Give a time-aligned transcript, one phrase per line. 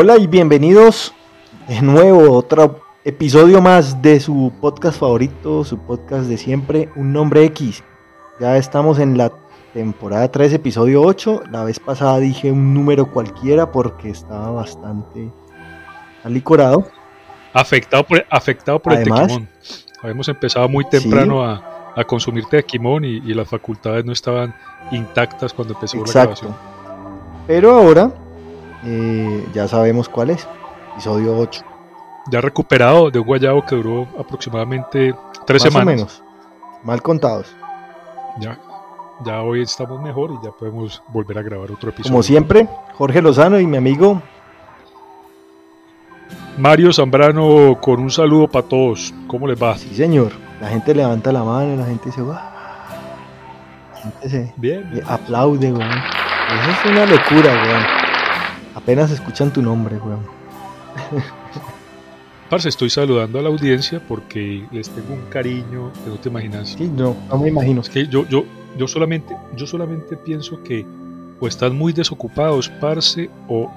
[0.00, 1.12] Hola y bienvenidos
[1.66, 7.12] de nuevo a otro episodio más de su podcast favorito, su podcast de siempre, Un
[7.12, 7.82] Nombre X.
[8.38, 9.32] Ya estamos en la
[9.74, 11.42] temporada 3, episodio 8.
[11.50, 15.32] La vez pasada dije un número cualquiera porque estaba bastante
[16.22, 16.86] alicorado.
[17.52, 19.48] Afectado por, afectado por el tequimón.
[20.00, 24.54] Habíamos empezado muy temprano a, a, consumir tequimón y, y, las facultades no estaban
[24.92, 26.54] intactas cuando empezó la grabación.
[27.48, 28.12] Pero ahora
[28.84, 30.46] eh, ya sabemos cuál es,
[30.92, 31.62] episodio 8.
[32.30, 35.14] Ya recuperado de un guayabo que duró aproximadamente
[35.46, 35.86] tres Más semanas.
[35.86, 36.22] O menos,
[36.84, 37.54] mal contados.
[38.38, 38.58] Ya,
[39.24, 42.12] ya hoy estamos mejor y ya podemos volver a grabar otro episodio.
[42.12, 44.20] Como siempre, Jorge Lozano y mi amigo
[46.58, 49.14] Mario Zambrano con un saludo para todos.
[49.28, 49.78] ¿Cómo les va?
[49.78, 50.32] Sí, señor.
[50.60, 52.52] La gente levanta la mano, la gente se va.
[53.92, 55.04] La gente se bien, bien.
[55.06, 55.88] aplaude, weón.
[55.88, 58.07] Eso es una locura, weón.
[58.78, 60.20] Apenas escuchan tu nombre, weón.
[62.48, 66.76] Parce, estoy saludando a la audiencia porque les tengo un cariño que no te imaginas.
[66.78, 67.80] Sí, no, no me imagino.
[67.80, 68.44] Es que yo, yo,
[68.78, 70.86] yo solamente, yo solamente pienso que
[71.40, 73.68] o están muy desocupados, parce, o,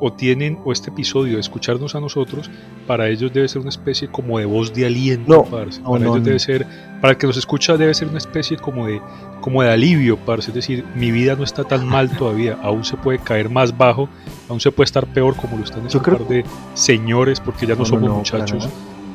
[0.00, 2.50] o tienen, o este episodio de escucharnos a nosotros,
[2.86, 5.80] para ellos debe ser una especie como de voz de aliento, No, parce.
[5.80, 6.24] Para no, ellos no.
[6.24, 6.66] debe ser,
[7.00, 9.00] para el que nos escucha debe ser una especie como de,
[9.40, 10.50] como de alivio, parce.
[10.50, 14.08] Es decir, mi vida no está tan mal todavía, aún se puede caer más bajo,
[14.48, 17.74] aún se puede estar peor como lo están estos creo- par de señores, porque ya
[17.74, 18.68] no, somos muchachos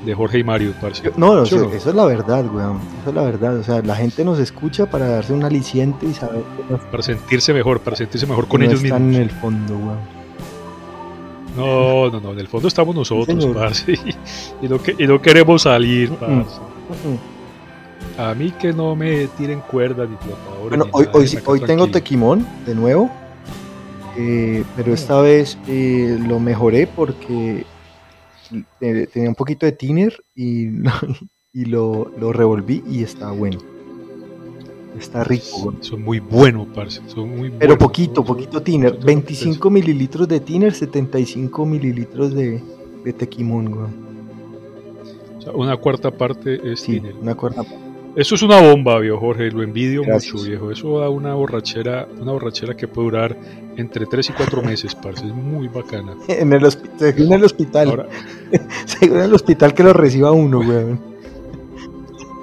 [0.06, 1.02] de Jorge y Mario, parce.
[1.02, 2.78] Yo- no, no, ¿Sí o eso, es la verdad, weón.
[3.00, 3.58] Eso es la verdad.
[3.58, 7.54] O sea, la gente nos escucha para darse un aliciente y saber que Para sentirse
[7.54, 9.16] mejor, para sentirse mejor con ellos están mismos.
[9.16, 10.23] en el fondo, weón.
[11.56, 13.94] No, no, no, en el fondo estamos nosotros, parce,
[14.62, 16.16] y, no, y no queremos salir, Mm.
[16.16, 16.60] parce.
[17.08, 18.20] Mm.
[18.20, 20.70] A mí que no me tiren cuerdas ni flotadores.
[20.70, 23.10] Bueno, ni hoy, nada, hoy, tengo tequimón de nuevo,
[24.18, 27.66] eh, pero esta vez eh, lo mejoré porque
[28.82, 30.68] eh, tenía un poquito de tiner y,
[31.54, 33.60] y lo, lo revolví y está bueno.
[34.98, 35.74] Está rico.
[35.82, 38.92] Son muy buenos, parce, son muy pero poquito, poquito tiner.
[38.92, 42.62] son de 25 mililitros de tiner, 75 mililitros de,
[43.04, 43.94] de tequimón, weón.
[45.38, 47.16] o sea, una cuarta parte es Sí, tiner.
[47.22, 47.64] una cuerda.
[48.16, 50.34] Eso es una bomba, viejo Jorge, lo envidio Gracias.
[50.36, 50.70] mucho, viejo.
[50.72, 53.36] Eso da una borrachera, una borrachera que puede durar
[53.76, 56.14] entre 3 y 4 meses, parce, es muy bacana.
[56.28, 56.62] En el,
[56.98, 58.08] según el hospital, Ahora,
[58.86, 61.13] según el hospital que lo reciba uno, weón.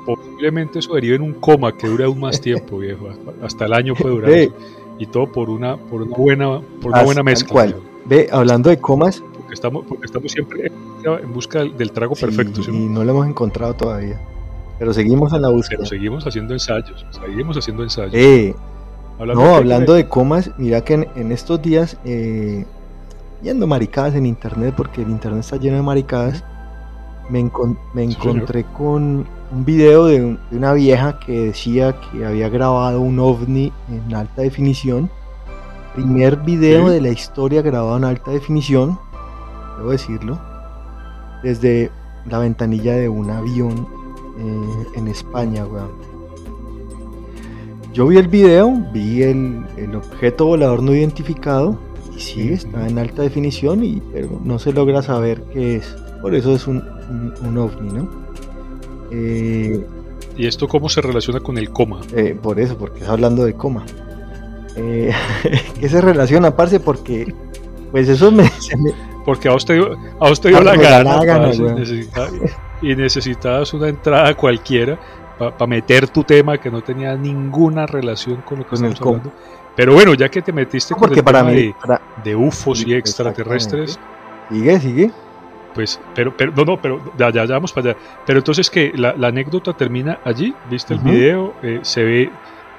[0.07, 3.09] Posiblemente eso derive en un coma que dure aún más tiempo, viejo.
[3.43, 4.53] Hasta el año puede durar Ve.
[4.99, 7.53] Y todo por una, por una buena, por una buena mezcla.
[7.53, 7.77] cual.
[8.05, 10.71] Ve, hablando de comas, Porque estamos, porque estamos siempre
[11.05, 13.03] en busca del, trago sí, perfecto, ¿sí o y no?
[13.05, 14.21] lo hemos encontrado todavía.
[14.79, 15.79] Pero seguimos en la búsqueda.
[15.79, 18.15] Pero seguimos haciendo ensayos, seguimos haciendo ensayos.
[18.15, 18.55] Eh,
[19.19, 22.65] Hablando no, hablando de comas, mira que en, en estos días, eh,
[23.43, 26.43] viendo maricadas en internet, porque el internet está lleno de maricadas,
[27.29, 28.17] me, encon- me señor.
[28.37, 33.19] encontré con un video de, un- de una vieja que decía que había grabado un
[33.19, 35.11] ovni en alta definición.
[35.95, 36.95] Primer video Sí.
[36.95, 38.99] de la historia grabado en alta definición,
[39.79, 40.39] debo decirlo,
[41.43, 41.91] desde
[42.29, 43.89] la ventanilla de un avión
[44.39, 45.91] eh, en España, weón.
[47.93, 51.77] Yo vi el video, vi el, el objeto volador no identificado
[52.17, 55.97] y sí, está en alta definición, y, pero no se logra saber qué es.
[56.23, 56.77] Por eso es un,
[57.11, 58.09] un, un ovni, ¿no?
[59.11, 59.85] Eh,
[60.37, 62.01] ¿Y esto cómo se relaciona con el coma?
[62.15, 63.85] eh, por eso, porque está hablando de coma.
[64.77, 65.13] Eh,
[65.81, 66.81] ¿Qué se relaciona, parce?
[66.81, 67.35] Porque,
[67.91, 69.81] pues eso me, me- Porque a usted,
[70.19, 71.75] a usted dio Ah, la gana, la gana, parce, weón.
[71.77, 72.29] necesita-
[72.83, 74.99] y necesitabas una entrada cualquiera
[75.39, 79.33] para meter tu tema que no tenía ninguna relación con lo que Con estamos hablando.
[79.77, 82.37] Pero bueno, ya que te metiste con porque el para tema mí, de, para- de
[82.37, 83.99] UFOs y extraterrestres,
[84.51, 85.11] sigue, sigue.
[85.75, 87.99] Pues, pero, pero, no, no, pero ya, ya, ya vamos para allá.
[88.27, 92.31] Pero entonces que la, la anécdota termina allí, viste el video, eh, se ve,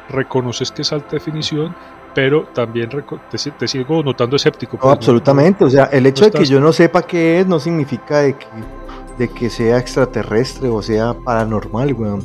[0.10, 1.74] reconoces que es alta definición,
[2.14, 2.90] pero también
[3.30, 4.74] te, si- te sigo notando escéptico.
[4.76, 4.92] No, pues, ¿no?
[4.94, 5.64] absolutamente.
[5.64, 8.46] O sea, el hecho de que yo no sepa qué es no significa de que,
[9.18, 12.22] de que sea extraterrestre o sea paranormal, weón.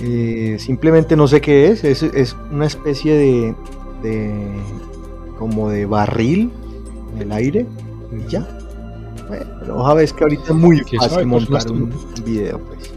[0.00, 1.84] Eh, simplemente no sé qué es.
[1.84, 3.54] Es, es una especie de,
[4.02, 4.32] de.
[5.38, 6.50] como de barril
[7.14, 7.66] en el aire.
[8.10, 8.46] Y ya.
[9.60, 11.24] Pero a ver, que ahorita es muy ¿Quién fácil sabe?
[11.26, 11.72] Montar supuesto.
[11.72, 12.92] un video, pues.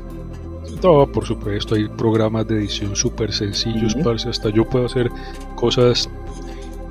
[0.84, 4.00] No, por supuesto, hay programas de edición súper sencillos, Sí.
[4.04, 5.10] parce, hasta yo puedo hacer
[5.56, 6.10] cosas,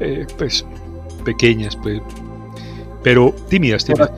[0.01, 0.65] eh, pues,
[1.25, 2.01] pequeñas, pues,
[3.03, 4.11] pero tímidas, tímidas.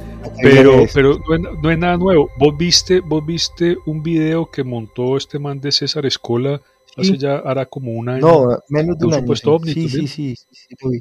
[0.43, 2.31] Pero, Es- pero no es, no es nada nuevo.
[2.39, 6.61] ¿Vos viste, vos viste un video que montó este man de César Escola
[6.97, 7.19] hace Sí.
[7.19, 8.21] ya, hará como un año?
[8.21, 9.23] No, menos de un año.
[9.23, 9.57] supuesto sí.
[9.57, 10.37] ovni Sí, sí, sí.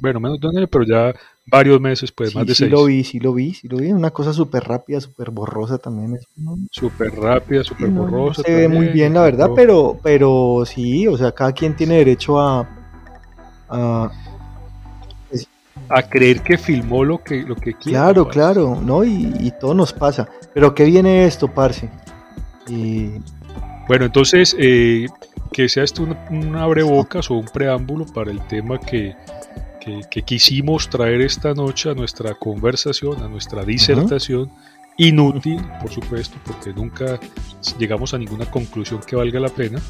[0.02, 1.14] Bueno, menos de un año, pero ya
[1.46, 2.70] varios meses, pues, Sí, más de sí seis.
[2.72, 3.92] lo vi, sí lo vi, sí lo vi.
[3.92, 6.14] Una cosa súper rápida, súper borrosa también.
[6.16, 8.42] es- no, Súper rápida, súper no, no borrosa.
[8.42, 11.96] se ve muy bien, la verdad, pero- pero, pero sí, o sea, cada quien tiene
[11.96, 12.68] derecho a,
[13.68, 14.10] a-
[15.90, 17.98] A creer que filmó lo que, lo que quiere.
[17.98, 18.38] claro, parce.
[18.38, 19.04] claro, ¿no?
[19.04, 20.26] Y, y todo nos pasa.
[20.54, 21.90] Pero ¿qué viene esto, parce?
[22.68, 23.10] Y
[23.86, 25.06] Bueno, entonces, eh,
[25.52, 29.14] que sea esto un, un abrebocas o un preámbulo para el tema que,
[29.84, 34.50] que- que quisimos traer esta noche a nuestra conversación, a nuestra disertación,
[34.96, 37.18] inútil, por supuesto, porque nunca
[37.78, 39.80] llegamos a ninguna conclusión que valga la pena,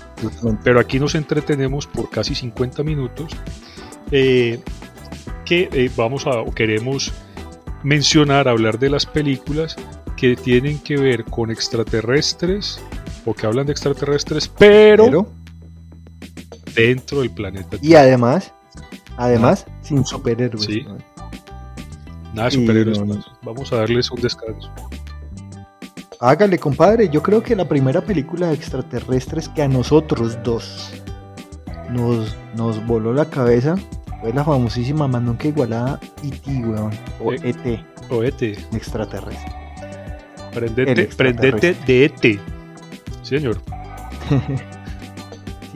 [0.64, 3.32] pero aquí nos entretenemos por casi 50 minutos,
[4.10, 4.60] eh,
[5.44, 7.12] que eh, vamos a, o queremos
[7.82, 9.76] mencionar, hablar de las películas
[10.16, 12.80] que tienen que ver con extraterrestres
[13.26, 15.32] o que hablan de extraterrestres, pero, pero-
[16.74, 17.76] dentro del planeta.
[17.82, 18.54] y además,
[19.16, 20.64] además, sin superhéroes.
[20.64, 20.82] Sí.
[20.82, 20.96] ¿no?
[22.34, 22.98] Nada de superhéroes.
[23.00, 23.24] no- pues.
[23.42, 24.70] Vamos a darles un descanso.
[26.20, 27.08] Hágale, compadre.
[27.08, 30.90] Yo creo que la primera película de extraterrestres que a nosotros dos
[31.90, 33.76] nos, nos voló la cabeza
[34.20, 36.90] fue la famosísima más nunca igualada E.T., weón.
[37.22, 37.40] O Eh.
[37.42, 39.52] E.T., Oete, extraterrestre.
[40.52, 41.74] El prendete, extraterrestre.
[41.74, 42.40] prendete de ET.
[43.22, 43.60] Sí, señor.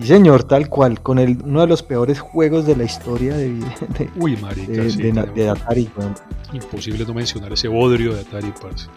[0.00, 1.00] Sí, señor, tal cual.
[1.02, 4.90] Con el, uno de los peores juegos de la historia de, de, Uy, marica, de-
[4.90, 6.14] sí, de de Atari, weón.
[6.52, 8.88] imposible no mencionar ese bodrio de Atari, parce.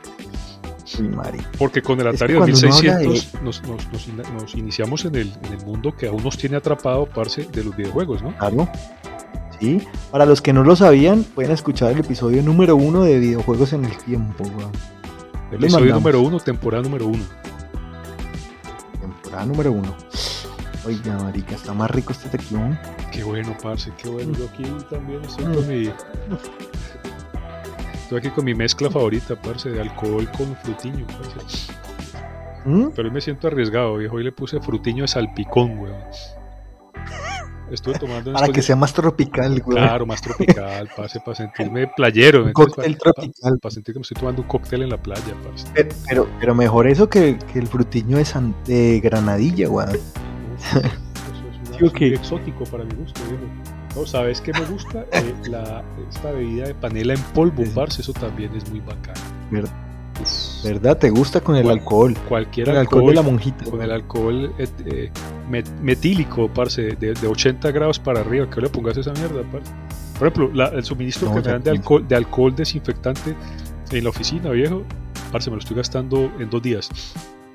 [1.00, 1.40] Uy, mari.
[1.58, 5.34] Porque con el Es que Atari 2600 nos, nos- nos in- nos iniciamos en el,
[5.44, 8.38] en el mundo que aún nos tiene atrapado, parce, de los videojuegos, ¿no?
[8.38, 8.68] Claro.
[9.60, 9.82] Sí.
[10.12, 13.86] Para los que no lo sabían, pueden escuchar el episodio número uno de videojuegos en
[13.86, 14.72] el tiempo, weón.
[15.52, 17.24] El episodio número uno, temporada número uno.
[19.00, 19.96] Temporada número uno.
[20.86, 22.78] Oiga, marica, está más rico este tequilón.
[23.12, 24.34] Qué bueno, parce, qué bueno.
[24.38, 25.92] Yo aquí también estoy con mi.
[28.04, 31.72] Estoy aquí con mi mezcla favorita, parce, de alcohol con frutiño, parce.
[32.66, 32.90] ¿Mm?
[32.96, 34.16] Pero hoy me siento arriesgado, viejo.
[34.18, 35.96] Hoy le puse frutiño de salpicón, weón.
[37.72, 39.78] Estuve tomando Para que días- sea más tropical, güey.
[39.78, 42.44] Claro, más tropical, parce, para sentirme playero.
[42.44, 43.60] Un cóctel tropical.
[43.62, 45.68] Para sentir que me estoy tomando un cóctel en la playa, parce.
[45.74, 49.88] Pero, pero, pero mejor eso que, que el frutiño de, San- de granadilla, güey.
[50.62, 52.06] Eso es ¿Sí o qué?
[52.08, 53.44] muy exótico para mi gusto, viejo.
[53.96, 55.06] No, ¿sabes qué me gusta?
[55.12, 58.82] Eh, la, esta bebida de panela en polvo, parce, eso también es muy
[60.22, 60.98] Uf, ¿Verdad?
[60.98, 62.18] ¿Te gusta con el Cual- alcohol?
[62.30, 63.66] Cualquier El alcohol, alcohol de la monjita.
[63.66, 65.12] con el alcohol eh, eh,
[65.50, 69.72] met- metílico, parce, de, de 80 grados para arriba, que le pongas esa mierda, parce.
[70.20, 73.36] Por ejemplo, la- el suministro No, que me dan de alcohol, de alcohol desinfectante
[73.92, 74.84] en la oficina, viejo,
[75.32, 76.90] parce, me lo estoy gastando en dos días.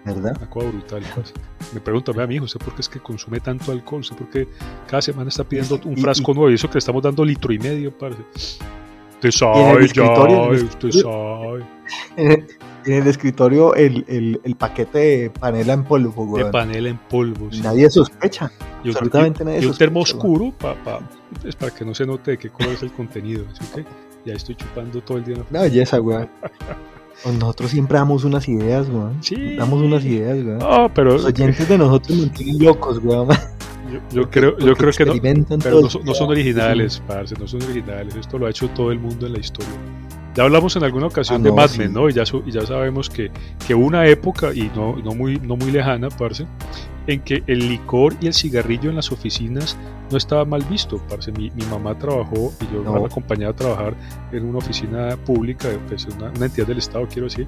[0.06, 0.36] ¿Verdad?
[0.38, 1.34] Una cosa brutal, parce.
[1.74, 4.00] Me pregunta, vea, mi hijo, ¿usted por qué es que consume tanto alcohol?
[4.00, 4.48] ¿Usted por qué
[4.88, 7.52] cada semana está pidiendo un frasco y- nuevo y eso que le estamos dando litro
[7.52, 8.18] y medio, parce?
[8.22, 11.64] Usted el sabe, ya, escritorio, en el usted sabe.
[12.86, 16.50] En el escritorio el, el, el paquete de panela en polvo, De güey.
[16.52, 17.48] panela en polvo.
[17.50, 17.60] sí.
[17.60, 18.48] Nadie sospecha.
[18.84, 21.00] Y un, absolutamente y- nadie y un termo oscuro pa- pa-
[21.44, 23.44] es para que no se note de qué color es el contenido.
[23.54, 23.80] ¿sí?
[23.80, 23.86] ¿ok?
[24.24, 25.36] Y ahí estoy chupando todo el día.
[25.50, 26.28] Una belleza, güey.
[27.22, 29.06] Pues Nosotros siempre damos unas ideas, güey.
[29.20, 29.56] Sí.
[29.56, 30.36] Damos unas ideas.
[30.38, 33.18] No, pero Los oyentes de nosotros nos tienen locos, güey.
[33.92, 37.62] yo, yo creo, yo creo que no, pero no, no son originales, parce, no son
[37.62, 38.14] originales.
[38.16, 39.70] Esto lo ha hecho todo el mundo en la historia.
[40.34, 41.78] Ya hablamos en alguna ocasión Ah, de no, Mad sí.
[41.78, 42.10] Men, ¿no?
[42.10, 43.30] Y ya, y ya sabemos que,
[43.66, 46.46] que una época, y no, no, muy, no muy lejana, parce,
[47.06, 49.76] en que el licor y el cigarrillo en las oficinas
[50.10, 51.32] no estaba mal visto, parce.
[51.32, 52.98] Mi, mi mamá trabajó y yo No.
[52.98, 53.94] la acompañaba a trabajar
[54.32, 57.46] en una oficina pública, pues una, una entidad del Estado, quiero decir,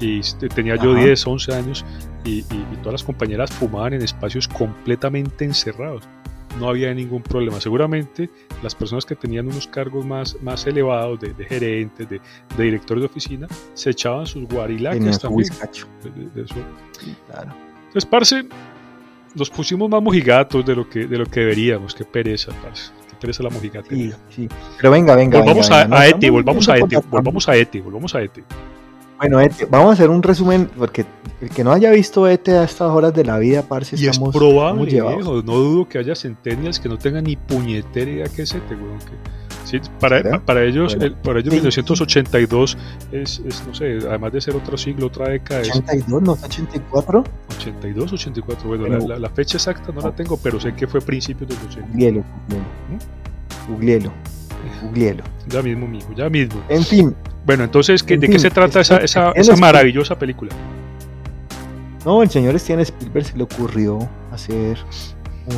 [0.00, 1.04] y este, tenía yo Ajá.
[1.04, 1.84] 10, 11 años
[2.24, 6.02] y, y- y todas las compañeras fumaban en espacios completamente encerrados.
[6.60, 7.60] No había ningún problema.
[7.60, 8.30] Seguramente
[8.62, 12.20] las personas que tenían unos cargos más, más elevados, de, de gerentes, de,
[12.56, 14.48] de directores de oficina, se echaban sus
[15.20, 15.52] su también.
[16.44, 16.54] eso.
[17.30, 17.52] Claro.
[17.88, 18.46] Entonces, parce,
[19.36, 21.94] nos pusimos más mojigatos de lo que, de lo que deberíamos.
[21.94, 22.90] Qué pereza, parce.
[23.08, 24.16] Qué pereza la Sí, mojigatería.
[24.30, 24.48] sí.
[24.78, 25.38] Pero venga, venga.
[25.40, 28.40] Volvamos venga, a, venga, a Eti, volvamos a Eti, volvamos a Eti, volvamos a Eti.
[29.18, 31.06] Bueno, Ete, vamos a hacer un resumen, porque
[31.40, 34.10] el que no haya visto Ete a estas horas de la vida, parce, Y es
[34.10, 35.16] estamos, probable, estamos llevados.
[35.16, 38.74] viejo, no dudo que haya centennials que no tengan ni puñetera idea qué es este,
[38.74, 38.98] weón.
[38.98, 41.06] que- sí, para, para ellos, Bueno.
[41.06, 41.56] el- para ellos Sí.
[41.60, 42.76] 1982
[43.10, 47.24] es, es, no sé, además de ser otro siglo, otra década, es 82, no 84.
[47.56, 48.68] 82, 84.
[48.68, 51.48] Bueno, Pero- la, la- la fecha exacta no la tengo, pero sé que fue principios
[51.48, 51.88] de los 80.
[51.88, 52.24] Googleelo,
[53.68, 54.12] googleelo.
[54.82, 55.22] Googleelo.
[55.48, 56.62] Ya mismo, mijo, ya mismo.
[56.68, 60.18] En fin, Bueno, entonces, ¿qué- En ¿de qué se trata esa, esa, esa que- maravillosa
[60.18, 60.50] película?
[62.04, 63.98] no, el señor Steven Spielberg se le ocurrió
[64.32, 64.78] hacer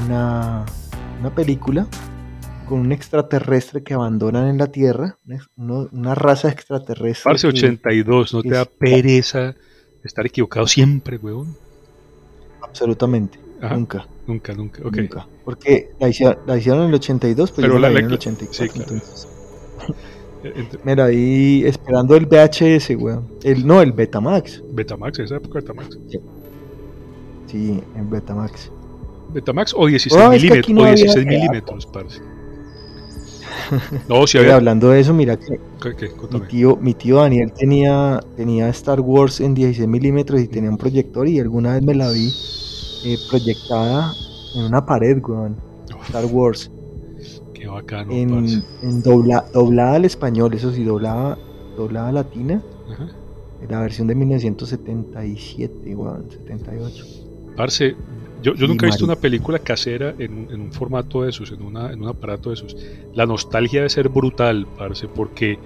[0.04, 0.64] una,
[1.20, 1.86] una película
[2.66, 5.16] con un extraterrestre que abandonan en la Tierra,
[5.56, 7.24] una, una raza extraterrestre.
[7.24, 9.54] Parce que- 82, no te da pereza
[10.04, 11.56] estar equivocado siempre, weón.
[12.62, 14.96] Absolutamente, Ajá, nunca, nunca, nunca, ok.
[14.96, 15.26] nunca.
[15.44, 18.12] Porque la hicieron, la hicieron en el 82, pero, Pero yo la, la- en el
[18.12, 18.52] 84.
[18.64, 18.92] sí, claro.
[18.92, 19.28] entonces,
[20.44, 23.26] Eh, la vi esperando el VHS, weón.
[23.42, 24.62] El, no, el Betamax.
[24.72, 25.98] Betamax, esa época Betamax.
[27.46, 28.70] Sí, en Betamax.
[29.34, 31.30] Betamax o 16 Oh, es que milímetros, no o había 16 teatro.
[31.40, 32.20] milímetros, parce.
[34.08, 34.56] No, si había.
[34.56, 36.10] hablando de eso, mira que ¿Qué, qué?
[36.30, 40.78] mi tío, mi tío Daniel tenía, tenía Star Wars en 16 milímetros y tenía un
[40.78, 42.32] proyector y alguna vez me la vi
[43.04, 44.12] eh, proyectada
[44.54, 45.56] en una pared, weón.
[46.06, 46.70] Star Wars.
[47.54, 48.62] Qué bacano, en,
[49.02, 51.36] dobla- doblada al español, eso sí, doblada,
[51.76, 52.62] doblada latina.
[52.92, 53.08] Ajá.
[53.68, 57.04] La versión de 1977, weón, 78.
[57.56, 57.96] Parce,
[58.42, 61.50] yo, yo nunca he visto una película casera en, un- en un formato de esos,
[61.52, 62.76] en, una, en un aparato de esos.
[63.14, 65.58] La nostalgia debe ser brutal, parce, porque,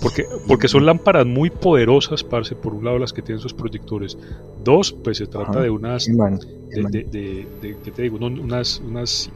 [0.00, 4.16] porque, porque son lámparas muy poderosas, parce, por un lado las que tienen sus proyectores.
[4.64, 5.62] Dos, pues se trata Ajá.
[5.62, 8.18] de unas, de, de, de- de- ¿qué te digo?
[8.18, 9.30] No, unas, unas,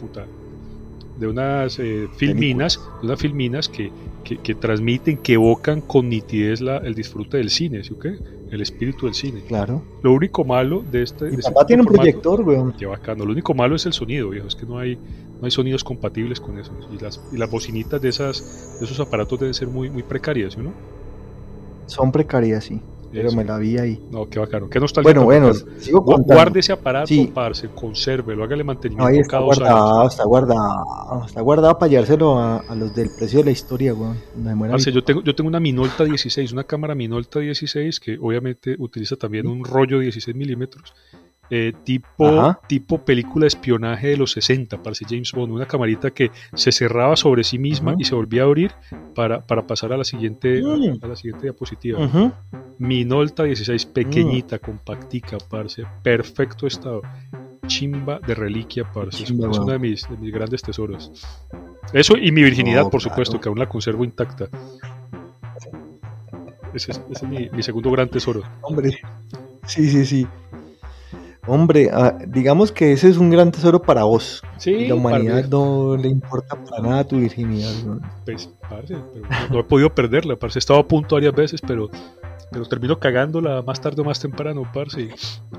[0.00, 0.24] puta,
[1.18, 3.90] de unas eh, filminas, de unas filminas que,
[4.24, 8.16] que, que transmiten, que evocan con nitidez la, el disfrute del cine, ¿sí o qué?
[8.50, 9.42] El espíritu del cine.
[9.46, 9.82] Claro.
[10.02, 12.72] Lo único malo de este, de Mi este papá tiene un proyector, weón.
[12.72, 13.24] Qué bacano.
[13.24, 14.48] Lo único malo es el sonido, viejo.
[14.48, 16.72] Es que no hay, no hay sonidos compatibles con eso.
[16.92, 20.54] Y las, y las bocinitas de, esas, de esos aparatos deben ser muy, muy precarias,
[20.54, 20.72] ¿sí o ¿no?
[21.86, 22.80] Son precarias, sí.
[23.22, 24.02] Pero me la vi ahí.
[24.10, 24.68] No, qué bacano.
[24.68, 25.12] Qué nostalgia.
[25.12, 26.34] Bueno, bueno, sigo contando.
[26.34, 27.30] Guarde ese aparato, Sí.
[27.34, 29.68] parce, consérvelo, hágale mantenimiento ahí está cada dos años.
[29.70, 31.24] guardado, está guardado.
[31.26, 34.16] Está guardado para llevárselo a, a los del precio de la historia, weón.
[34.70, 39.16] Parce, yo tengo, yo tengo una Minolta 16, una cámara Minolta 16 que obviamente utiliza
[39.16, 40.94] también un rollo 16 milímetros.
[41.50, 42.60] Eh, tipo, Ajá.
[42.68, 47.16] tipo película de espionaje de los 60, parece James Bond, una camarita que se cerraba
[47.16, 48.72] sobre sí misma y se volvía a abrir
[49.14, 50.98] para, para pasar a la siguiente, Mm.
[51.02, 52.04] a, a la siguiente diapositiva.
[52.04, 52.32] Ujú.
[52.78, 53.92] Minolta 16, Mm.
[53.92, 57.02] pequeñita, compactica, parce, perfecto estado.
[57.66, 59.22] Chimba de reliquia, parce.
[59.22, 59.64] Es- Chimba, es weón.
[59.64, 61.10] uno de mis, de mis grandes tesoros.
[61.92, 63.10] Eso y mi virginidad, por claro.
[63.10, 64.48] supuesto, que aún la conservo intacta.
[66.74, 68.42] Ese es, ese es mi, mi segundo gran tesoro.
[68.62, 68.98] Hombre.
[69.66, 70.26] Sí, sí, sí.
[71.48, 74.42] Hombre, ah, digamos que ese es un gran tesoro para vos.
[74.58, 78.02] Sí, Y la humanidad parce, no le importa para nada tu virginidad, weón.
[78.26, 80.58] pues, parce, pero no, no he podido perderla, parce.
[80.58, 81.88] He estado a punto varias veces, pero,
[82.52, 85.00] pero termino cagándola más tarde o más temprano, parce.
[85.02, 85.10] Y,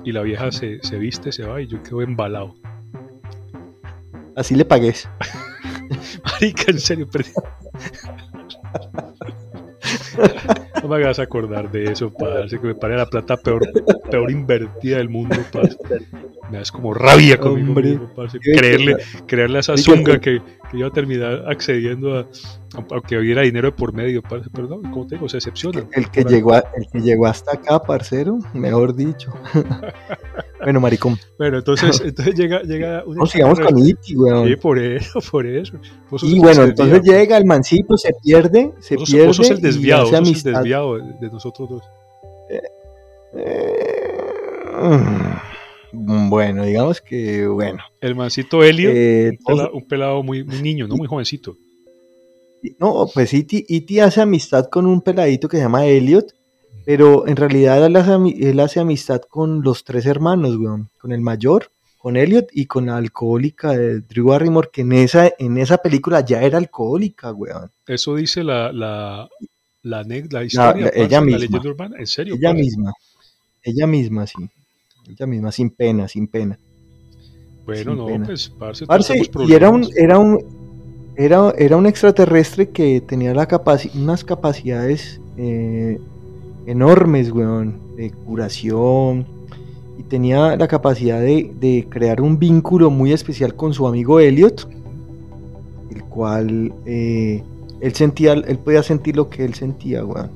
[0.03, 2.53] y la vieja se, se viste, se va y yo quedo embalado.
[4.35, 5.09] Así le pagues.
[6.23, 7.31] Marica, en serio, perdí.
[10.81, 13.61] No me hagas acordar de eso, parce, que me pare la plata peor,
[14.09, 15.77] peor invertida del mundo, parce.
[16.51, 17.89] Me das como rabia conmigo, Hombre.
[17.91, 18.39] mismo, parce.
[18.39, 18.95] Creerle,
[19.27, 20.41] creerle a esa zunga que,
[20.71, 22.27] que iba a terminar accediendo a,
[22.91, 24.49] aunque hubiera dinero de por medio, parce.
[24.53, 25.85] Pero no, como te digo, se decepciona.
[25.93, 29.31] El que, llegó a- el que llegó hasta acá, parcero, mejor dicho.
[30.63, 31.17] bueno, maricón.
[31.37, 34.47] Bueno, entonces, entonces llega, llega un No sigamos con Iti, weón.
[34.47, 35.77] Sí, por eso, por eso.
[36.23, 39.27] Y bueno, que entonces llega el mancito, se pierde, se Vos sos, pierde.
[39.27, 41.83] vos sos el y desviado, hace vos sos el desviado de, de nosotros dos.
[42.49, 42.61] Eh,
[44.81, 45.48] mm,
[45.91, 47.83] Bueno, digamos que, bueno.
[48.01, 50.95] El mancito Elliot, Eh, un, pela- un pelado muy, muy niño, ¿no?
[50.95, 51.57] Muy jovencito.
[52.77, 56.33] No, pues Iti, Iti hace amistad con un peladito que se llama Elliot,
[56.85, 58.11] pero en realidad él hace,
[58.49, 60.89] él hace amistad con los tres hermanos, weón.
[60.99, 65.31] Con el mayor, con Elliot y con la alcohólica de Drew Barrymore, que en esa,
[65.39, 67.71] en esa película ya era alcohólica, weón.
[67.87, 69.29] Eso dice la, la,
[69.83, 70.01] la,
[70.43, 71.37] historia, la- ella la misma.
[71.39, 71.95] leyenda urbana.
[71.97, 72.35] ¿En serio?
[72.35, 72.61] Ella parce?
[72.63, 72.93] misma,
[73.63, 74.49] ella misma, sí.
[75.09, 76.57] Ella misma, sin pena, sin pena.
[77.65, 78.25] Bueno, sin no, pena.
[78.25, 79.13] pues, parce, Parce,
[79.47, 80.39] y era un, era un,
[81.15, 85.99] era, era un extraterrestre que tenía la capaci- unas capacidades eh,
[86.67, 89.25] enormes, weón, de curación,
[89.97, 94.69] y tenía la capacidad de, de crear un vínculo muy especial con su amigo Elliot,
[95.91, 97.43] el cual eh,
[97.81, 100.29] él sentía, él podía sentir lo que él sentía, weón.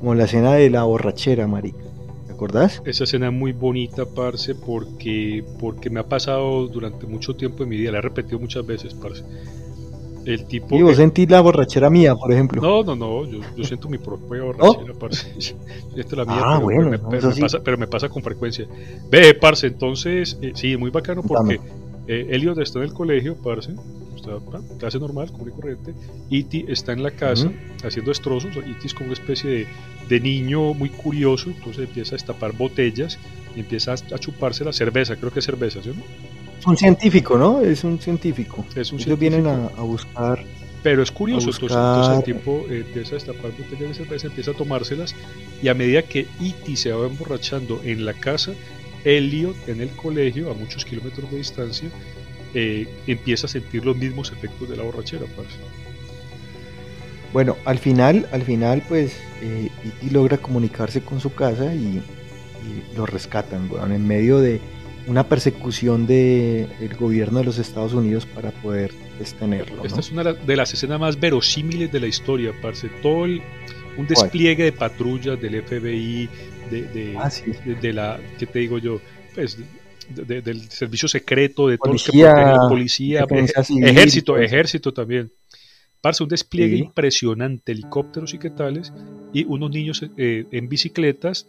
[0.00, 1.78] como la escena de la borrachera, marica.
[2.38, 2.82] ¿Te acordás?
[2.84, 7.68] Esa escena es muy bonita, parce, porque, porque me ha pasado durante mucho tiempo en
[7.68, 9.24] mi vida, la he repetido muchas veces, parce.
[10.24, 10.76] El tipo.
[10.76, 12.60] Y vos sentís la borrachera mía, por ejemplo.
[12.60, 15.32] No, no, no, yo, yo siento mi propia borrachera, parce.
[15.38, 15.54] Yo
[15.94, 17.40] siento la mía, Ah, pero, bueno, pero me, no, pero eso me sí.
[17.40, 18.66] pasa, pero me pasa con frecuencia.
[19.10, 21.58] Ve, parce, entonces, eh, sí, muy bacano porque
[22.06, 23.72] eh, Elliot está en el colegio, parce,
[24.28, 25.94] ah, clase normal, común y corriente.
[26.30, 26.64] E.T.
[26.68, 27.54] está en la casa Ujú.
[27.86, 28.56] haciendo destrozos.
[28.56, 28.86] E.T.
[28.86, 29.66] es como una especie de,
[30.08, 33.18] de niño muy curioso, entonces empieza a destapar botellas
[33.56, 35.90] y empieza a, chuparse la cerveza, creo que es cerveza, ¿sí?
[35.90, 36.02] o no?
[36.58, 37.60] Es un científico, ¿no?
[37.60, 38.64] Es un científico.
[38.74, 39.74] Es un Ellos vienen científico.
[39.76, 40.44] a, a buscar.
[40.82, 44.26] Pero es curioso, a entonces, el buscar- tipo eh, empieza a destapar botellas de cerveza,
[44.28, 45.14] empieza a tomárselas
[45.62, 46.76] y a medida que E.T.
[46.76, 48.52] se va emborrachando en la casa,
[49.04, 51.88] Elliot en el colegio, a muchos kilómetros de distancia,
[52.54, 55.56] eh, empieza a sentir los mismos efectos de la borrachera, parce.
[57.32, 59.12] Bueno, al final, al final, pues,
[59.42, 60.10] eh, E.T.
[60.12, 64.60] logra comunicarse con su casa y, y lo rescatan, weón, en medio de
[65.06, 69.82] una persecución del gobierno de los Estados Unidos para poder detenerlo.
[69.84, 70.00] Esta ¿no?
[70.00, 72.88] es una de la- de las escenas más verosímiles de la historia, parce.
[73.02, 73.42] Todo el-
[73.98, 76.28] un despliegue de patrullas del FBI,
[76.70, 77.52] de, de, Ah, sí.
[77.64, 79.00] de, de la, ¿qué te digo yo?
[79.34, 79.58] Pues
[80.08, 83.26] de- de- del servicio secreto, de todos los que Policía, policía,
[83.64, 84.42] civil, ejército, eso.
[84.44, 85.30] ejército también.
[86.00, 86.82] Parce, un despliegue Sí.
[86.84, 88.92] impresionante, helicópteros y qué tales,
[89.32, 91.48] y unos niños eh, en bicicletas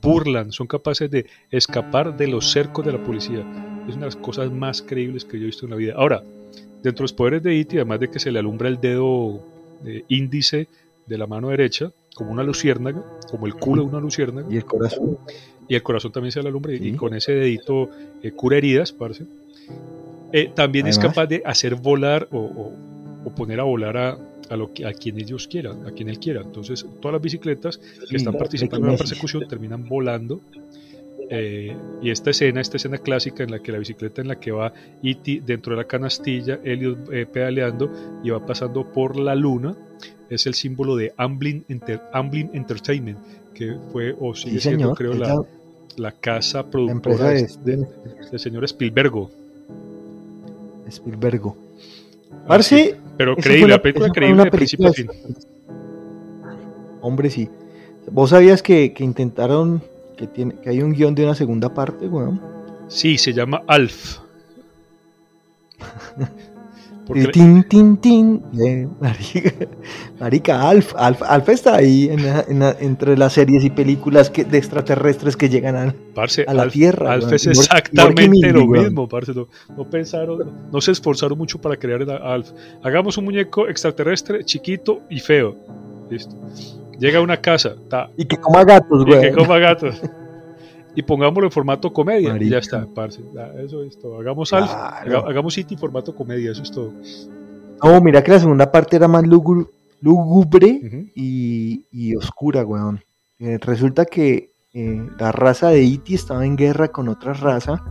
[0.00, 3.40] burlan, son capaces de escapar de los cercos de la policía.
[3.88, 5.94] Es una de las cosas más creíbles que yo he visto en la vida.
[5.96, 6.22] Ahora,
[6.82, 9.42] dentro de los poderes de E.T., además de que se le alumbra el dedo
[9.86, 10.68] eh, índice
[11.06, 14.64] de la mano derecha, como una luciérnaga, como el culo de una luciérnaga, Y el
[14.64, 15.18] corazón.
[15.68, 16.92] Y el corazón también se le alumbra, y- y Sí.
[16.96, 17.88] con ese dedito
[18.22, 19.24] eh, cura heridas, parce.
[20.32, 21.14] Eh, también es Además.
[21.14, 22.72] capaz de hacer volar o, o-
[23.24, 24.18] o poner a volar a,
[24.50, 26.42] a, lo que, a quien ellos quieran, a quien él quiera.
[26.42, 30.40] Entonces, todas las bicicletas que están Sí, participando en la persecución terminan volando.
[31.30, 34.50] Eh, y esta escena, esta escena clásica en la que la bicicleta en la que
[34.52, 35.42] va E.T.
[35.46, 37.90] dentro de la canastilla, Elliot eh, pedaleando
[38.22, 39.74] y va pasando por la luna,
[40.28, 43.18] es el símbolo de Amblin, Enter- Amblin Entertainment,
[43.54, 44.96] que fue o sigue Sí, siendo, señor.
[44.98, 45.44] creo, la, la-
[45.96, 47.86] la casa productora empresa de- de-
[48.30, 49.30] del señor Spielbergo.
[50.88, 51.40] Spielberg.
[51.46, 51.54] Así
[52.48, 52.96] Parce, es.
[53.16, 55.08] Pero creíble, la película creíble de principio a fin.
[57.00, 57.48] Hombre, sí.
[58.10, 59.82] ¿Vos sabías que, que intentaron
[60.16, 62.40] que, tiene, que hay un guion de una segunda parte, weón?
[62.88, 64.18] Sí, se llama Alf.
[67.06, 68.42] Porque tin, tin, tin.
[68.66, 69.50] Eh, marica,
[70.20, 74.30] marica, Alf, Alf, Alf está ahí en la- en la- entre las series y películas
[74.30, 79.06] que, de extraterrestres que llegan parce, a la Alf, Tierra, Alf es exactamente lo mismo,
[79.08, 79.34] parce.
[79.34, 82.50] No, no pensaron, no se esforzaron mucho para crear el Alf.
[82.82, 85.56] Hagamos un muñeco extraterrestre chiquito y feo.
[86.10, 86.34] Listo.
[86.98, 89.32] Llega a una casa, ta, Y que coma gatos, y que güey.
[89.32, 90.00] coma gatos.
[90.94, 92.36] Y pongámoslo en formato comedia.
[92.40, 93.20] Y ya está, parce.
[93.34, 94.20] Ya, eso es todo.
[94.20, 95.18] Hagamos Alf, Claro.
[95.20, 96.92] haga- hagamos City en formato comedia, eso es todo.
[97.82, 99.24] No, mira que la segunda parte era más
[100.00, 100.80] lúgubre,
[101.14, 103.00] y, y oscura, weón.
[103.38, 107.82] Eh, resulta que eh, la raza de Iti estaba en guerra con otra raza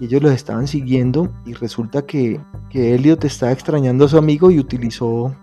[0.00, 4.50] y ellos los estaban siguiendo y resulta que, que Elliot estaba extrañando a su amigo
[4.50, 5.34] y utilizó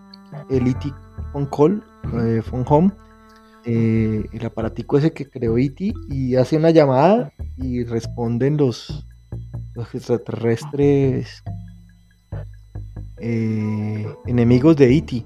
[0.49, 0.91] el E.T.
[1.33, 1.83] Phone Call,
[2.25, 2.91] eh, Phone Home,
[3.69, 5.93] eh, el aparatico ese que creó E.T.
[6.09, 9.05] y hace una llamada y responden los,
[9.73, 11.43] los extraterrestres
[13.17, 15.25] eh, enemigos de E.T.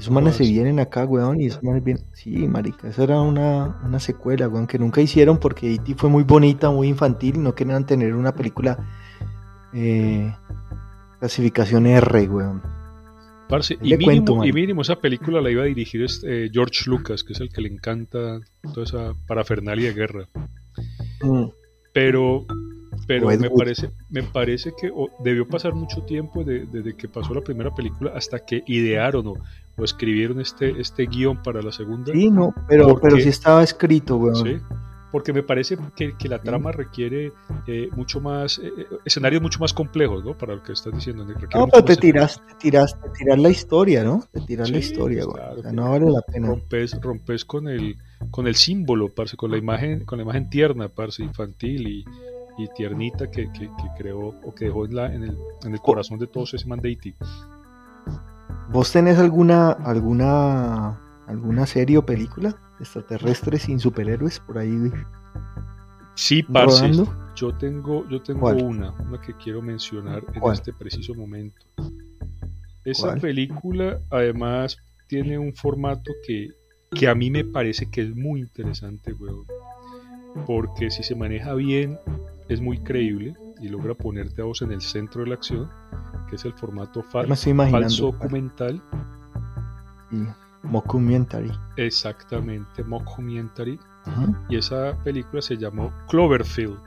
[0.00, 2.04] Esos manes se vienen acá, weón, y esos manes vienen...
[2.12, 5.94] Sí, marica, eso era una, una secuela, weón, que nunca hicieron porque E.T.
[5.94, 8.78] fue muy bonita, muy infantil, y no querían tener una película
[9.72, 10.34] eh,
[11.20, 12.79] clasificación R, weón.
[13.50, 14.46] Parce, y, mínimo, cuento, man.
[14.48, 17.50] y mínimo esa película la iba a dirigir este, eh, George Lucas, que es el
[17.52, 18.40] que le encanta
[18.72, 20.28] toda esa parafernalia de guerra.
[21.22, 21.46] Mm,
[21.92, 22.46] Pero,
[23.08, 23.58] pero me Wood.
[23.58, 24.92] parece, me parece que
[25.24, 29.34] debió pasar mucho tiempo de- desde que pasó la primera película hasta que idearon o,
[29.76, 32.12] o escribieron este, este guion para la segunda.
[32.12, 34.36] Sí, no, pero, ¿Por pero sí estaba escrito, weón.
[34.36, 34.56] ¿sí?
[35.12, 37.32] Porque me parece que, que la trama requiere
[37.66, 40.38] eh, mucho más, eh, eh, escenarios mucho más complejos, ¿no?
[40.38, 41.24] Para lo que estás diciendo.
[41.24, 44.22] No, pero te tiras, te tiras, te tiras la historia, ¿no?
[44.32, 46.46] Te tiras la historia, claro, O sea, no vale la pena.
[46.48, 47.96] rompes, rompes con el
[48.30, 52.04] con el símbolo, parce, con la imagen, con la imagen tierna, parce, infantil y,
[52.58, 55.80] y tiernita que, que- que creó o que dejó en, la, en, el, en el
[55.80, 57.14] corazón de todos ese man de E.T.
[58.70, 64.90] ¿Vos tenés alguna, alguna, alguna serie o película extraterrestres sin superhéroes por ahí
[66.14, 67.32] Sí, parce, rodando?
[67.34, 68.62] yo tengo, yo tengo ¿Cuál?
[68.62, 70.54] una, una que quiero mencionar en ¿Cuál?
[70.54, 71.60] este preciso momento.
[72.84, 73.20] Esa ¿Cuál?
[73.20, 76.50] película además tiene un formato que,
[76.94, 79.44] que a mí me parece que es muy interesante, weón.
[80.46, 81.98] Porque si se maneja bien,
[82.48, 85.68] es muy creíble y logra ponerte a vos en el centro de la acción,
[86.28, 88.82] que es el formato falso documental.
[90.62, 91.50] Mockumentary.
[91.76, 93.78] Exactamente, mockumentary.
[94.48, 96.78] Y esa película se llamó Cloverfield.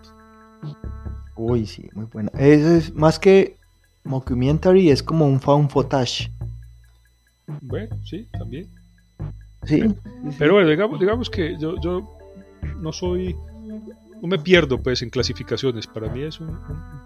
[1.36, 2.32] Uy, sí, muy buena.
[2.38, 3.58] Es, más que
[4.04, 6.32] mockumentary, es como un found footage.
[7.62, 8.68] Bueno, sí, también.
[9.64, 9.84] Sí.
[10.38, 12.08] Pero, bueno, digamos, digamos que yo, yo
[12.78, 13.36] no soy
[14.24, 15.86] no me pierdo pues en clasificaciones.
[15.86, 16.58] Para mí es un,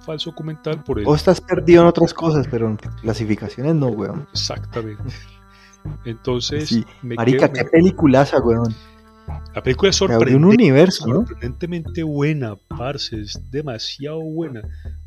[0.02, 1.10] falso documental por eso.
[1.10, 4.28] O estás perdido en otras cosas, pero en clasificaciones no, weón.
[4.32, 5.04] Exactamente.
[6.06, 6.86] Entonces, sí.
[7.02, 8.74] Marica, qué peliculaza, weón.
[9.54, 14.62] La película es sorprendente, un universo, sorprendentemente buena, parce, es demasiado buena.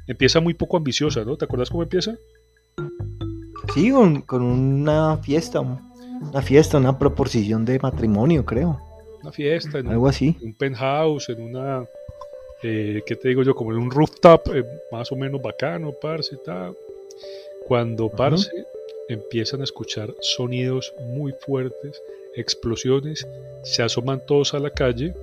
[0.06, 1.36] Empieza muy poco ambiciosa, ¿no?
[1.36, 2.16] ¿Te acuerdas cómo empieza?
[3.74, 3.92] Sí,
[4.26, 8.80] con, una fiesta, una fiesta, una proposición de matrimonio, creo.
[9.22, 10.36] Una fiesta, en algo así.
[10.42, 11.84] Un penthouse, en una,
[12.62, 13.54] eh, ¿qué te digo yo?
[13.54, 16.74] Como en un rooftop, eh, más o menos bacano, parce, tal.
[17.68, 18.50] Cuando, parce,
[19.12, 22.00] empiezan a escuchar sonidos muy fuertes,
[22.36, 23.26] explosiones,
[23.62, 25.14] se asoman todos a la calle.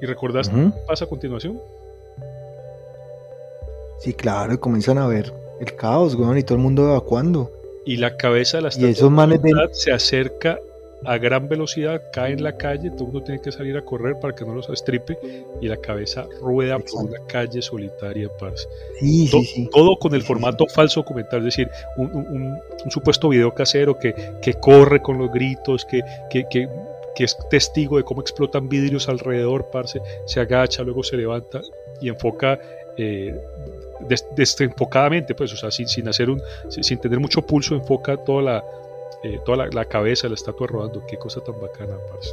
[0.00, 1.60] ¿Y recordás qué pasa a continuación?
[4.00, 7.50] Sí, claro, comienzan a ver el caos, weón, y todo el mundo evacuando.
[7.86, 10.58] Y la cabeza de la estatua se acerca
[11.04, 14.18] a gran velocidad, cae en la calle, todo el mundo tiene que salir a correr
[14.18, 15.18] para que no los estripe
[15.60, 18.68] y la cabeza rueda por una calle solitaria, parce.
[19.00, 19.68] Sí, sí, sí.
[19.72, 25.00] Todo con el formato falso documental, es decir, un, supuesto video casero que, que, corre
[25.00, 26.68] con los gritos, que, que, que,
[27.18, 31.60] es testigo de cómo explotan vidrios alrededor, parce, se agacha, luego se levanta
[32.00, 32.58] y enfoca
[32.96, 33.34] eh,
[34.36, 38.64] desenfocadamente, pues, o sea, sin, sin hacer un, sin tener mucho pulso, enfoca toda la,
[39.24, 41.02] eh, toda la, cabeza de la estatua rodando.
[41.06, 42.30] Qué cosa tan bacana, parce.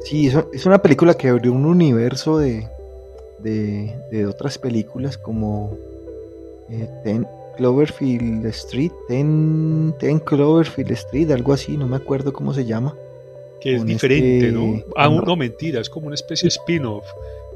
[0.00, 2.66] Sí, es una película que abrió un universo de,
[3.38, 5.76] de, otras películas como
[6.70, 12.64] eh, Ten Cloverfield Street, Ten, Ten, Cloverfield Street, algo así, no me acuerdo cómo se
[12.64, 12.96] llama.
[13.60, 14.82] Que es diferente, ¿no?
[14.96, 17.06] Ah, no, mentira, es como una especie de spin-off.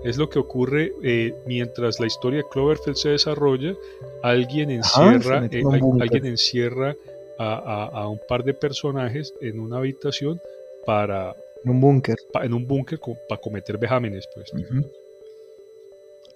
[0.05, 3.75] Es lo que ocurre eh, mientras la historia de Cloverfield se desarrolla,
[4.23, 6.95] alguien encierra, alguien encierra
[7.39, 10.41] a, un par de personajes en una habitación
[10.85, 11.35] para...
[11.65, 12.17] En un búnker.
[12.43, 14.53] en un búnker para cometer vejámenes, pues.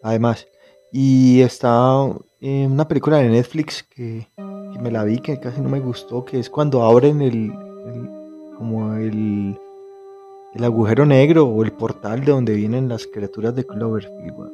[0.02, 0.48] Además,
[0.92, 2.08] y está
[2.40, 4.26] en una película de Netflix que,
[4.80, 7.52] me la vi, que casi no me gustó, que es cuando abren el,
[8.56, 9.56] como el,
[10.54, 14.50] el agujero negro o el portal de donde vienen las criaturas de Cloverfield.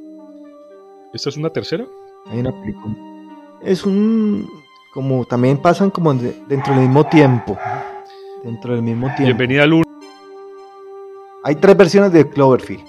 [1.14, 1.86] ¿Esta es una tercera?
[2.26, 2.94] Hay una película.
[3.62, 4.46] Es un
[4.96, 7.58] como también pasan como dentro del mismo tiempo.
[8.42, 9.24] Dentro del mismo tiempo.
[9.24, 9.82] Bienvenida al
[11.44, 12.82] Hay tres versiones de Cloverfield.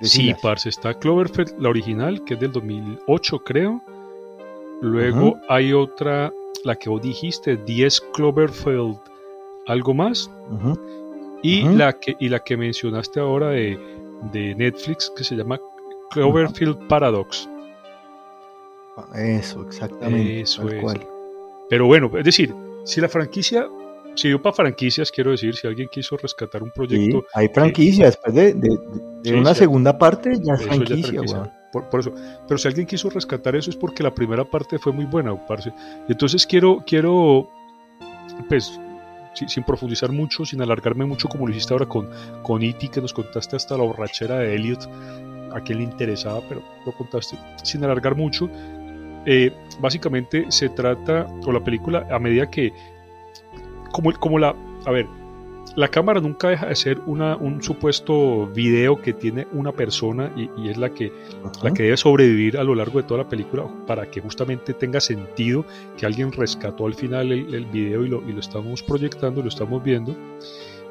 [0.00, 3.80] sí, parce, está Cloverfield, la original, que es del 2008, creo.
[4.80, 6.32] Luego hay otra,
[6.64, 8.98] la que vos dijiste, 10 Cloverfield,
[9.68, 10.28] algo más.
[11.40, 13.78] y, la que, y la que mencionaste ahora de,
[14.32, 15.60] de Netflix, que se llama
[16.10, 17.48] Cloverfield Paradox.
[19.14, 20.40] Eso, exactamente.
[20.40, 20.84] Eso es.
[21.68, 22.54] Pero bueno, es decir,
[22.84, 23.68] si la franquicia
[24.16, 27.20] si dio para franquicias, quiero decir, si alguien quiso rescatar un proyecto.
[27.20, 31.20] Sí, hay franquicias, después de, una segunda parte ya es franquicia,
[31.70, 32.14] por, eso.
[32.48, 35.72] Pero si alguien quiso rescatar eso es porque la primera parte fue muy buena, parce.
[36.08, 37.50] Entonces quiero, quiero,
[38.48, 38.80] pues,
[39.34, 42.08] sin profundizar mucho, sin alargarme mucho como lo hiciste ahora con,
[42.42, 44.88] con Iti, e que nos contaste hasta la borrachera de Elliot,
[45.52, 48.48] a quien le interesaba, pero lo contaste sin alargar mucho.
[49.26, 52.72] Eh, básicamente se trata, o la película, a medida que,
[53.92, 55.06] como, como la, a ver,
[55.74, 60.68] la cámara nunca deja de ser una, un supuesto video que tiene una persona y,
[60.68, 61.12] es la que,
[61.62, 65.00] la que debe sobrevivir a lo largo de toda la película para que justamente tenga
[65.00, 65.66] sentido
[65.98, 69.48] que alguien rescató al final el, el video y lo, y lo estamos proyectando, lo
[69.48, 70.16] estamos viendo.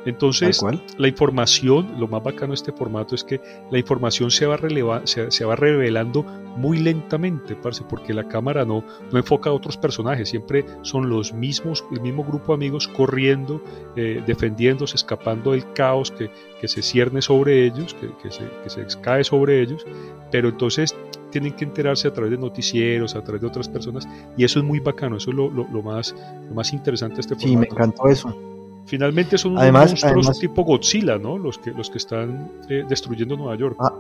[0.06, 0.62] Entonces,
[0.98, 3.42] la información, lo más bacano de este formato es que
[3.72, 4.58] la información se va,
[5.06, 6.24] se, va revelando
[6.58, 11.34] muy lentamente, parce, porque la cámara no, no enfoca a otros personajes, siempre son los
[11.34, 13.62] mismos, el mismo grupo de amigos corriendo,
[13.96, 16.30] eh, defendiéndose, escapando del caos que,
[16.66, 19.86] se cierne sobre ellos, que, se, que se cae sobre ellos,
[20.32, 20.96] pero entonces
[21.30, 24.66] tienen que enterarse a través de noticieros, a través de otras personas, y eso es
[24.66, 25.52] muy bacano, eso es lo,
[25.84, 26.16] más,
[26.48, 27.50] lo más interesante de este formato.
[27.50, 28.55] Sí, me encantó eso.
[28.86, 31.38] Finalmente son unos monstruos tipo Godzilla, ¿no?
[31.38, 33.76] Los que, los que están eh, destruyendo Nueva York.
[33.80, 33.94] Ah,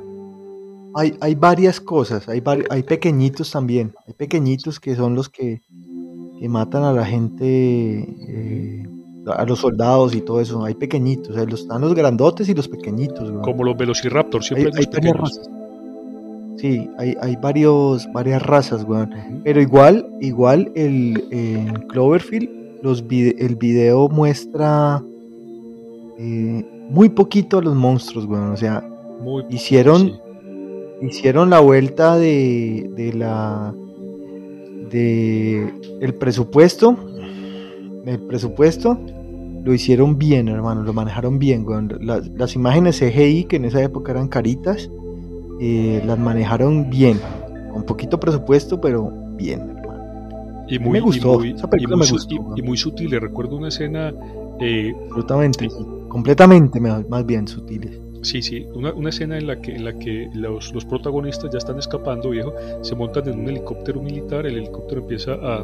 [0.95, 5.61] hay, hay, varias cosas, hay, hay pequeñitos también, hay pequeñitos que son los que,
[6.39, 7.45] que matan a la gente,
[8.29, 8.87] eh,
[9.35, 10.63] a los soldados y todo eso.
[10.63, 13.29] Hay pequeñitos, los, están los grandotes y los pequeñitos.
[13.29, 13.41] weón.
[13.41, 15.17] Como los velociraptors, siempre Hay- hay, los pequeños.
[15.19, 15.49] razas.
[16.57, 19.09] Sí, hay, hay varios, varias razas, weón.
[19.43, 22.49] Pero igual, igual el, en Cloverfield,
[22.85, 25.03] los vide- el video muestra
[26.19, 28.51] eh, muy poquito a los monstruos, weón.
[28.51, 28.87] O sea,
[29.21, 30.11] Muy hicieron-
[31.01, 31.07] sí.
[31.07, 33.73] hicieron la vuelta de, de la
[34.91, 36.95] de el presupuesto
[38.05, 38.97] el presupuesto
[39.63, 41.91] lo hicieron bien hermano lo manejaron bien weón.
[42.01, 44.91] las, las imágenes CGI que en esa época eran caritas
[45.59, 47.19] eh, las manejaron bien
[47.73, 49.74] con poquito presupuesto pero bien
[50.67, 53.11] Y me muy, y gustó, muy- esa y película muy me gustó, y- muy sutil.
[53.19, 54.13] Recuerdo una escena
[54.59, 55.67] eh, absolutamente
[56.07, 59.93] completamente me- más bien sutiles Sí, sí, una, una escena en la que, en la
[59.99, 64.57] que los, los protagonistas ya están escapando, viejo, se montan en un helicóptero militar, el
[64.57, 65.63] helicóptero empieza a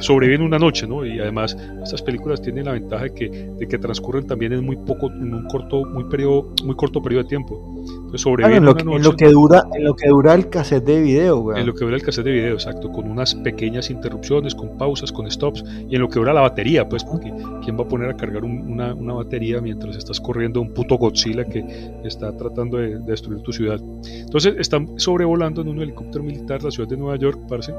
[0.00, 1.04] sobreviven una noche, ¿no?
[1.06, 3.28] Y además estas películas tienen la ventaja de que,
[3.58, 7.22] de que transcurren también en muy poco, en un corto, muy periodo, muy corto periodo
[7.24, 7.60] de tiempo.
[7.78, 10.08] Entonces Claro, sobreviven en, lo, una que- noche en lo que dura en lo que
[10.08, 11.60] dura el cassette de video weón.
[11.60, 15.12] en lo que dura el cassette de video, exacto, con unas pequeñas interrupciones, con pausas,
[15.12, 17.32] con stops, y en lo que dura la batería, pues, porque
[17.64, 20.96] ¿quién va a poner a cargar un- una, una batería mientras estás corriendo un puto
[20.96, 21.64] Godzilla que
[22.04, 23.80] está tratando de, de destruir tu ciudad?
[24.14, 27.72] Entonces están sobrevolando en un helicóptero militar la ciudad de Nueva York, parce,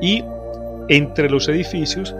[0.00, 0.22] y
[0.88, 2.14] entre los edificios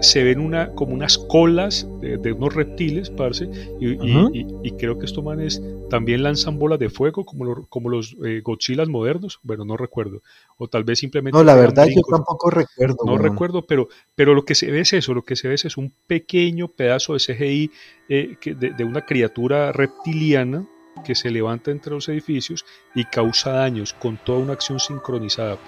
[0.00, 3.48] se ven una, como unas colas de, de unos reptiles, parce,
[3.80, 8.40] y, creo que estos manes también lanzan bolas de fuego como, lo- como los eh,
[8.42, 10.20] Godzillas modernos, bueno, no recuerdo,
[10.56, 11.38] o tal vez simplemente...
[11.38, 14.92] no la verdad yo tampoco recuerdo No recuerdo, pero, pero lo que se ve es
[14.92, 17.70] eso, lo que se ve es un pequeño pedazo de CGI
[18.08, 20.66] eh, que- de, de una criatura reptiliana
[21.04, 25.58] que se levanta entre los edificios y causa daños con toda una acción sincronizada,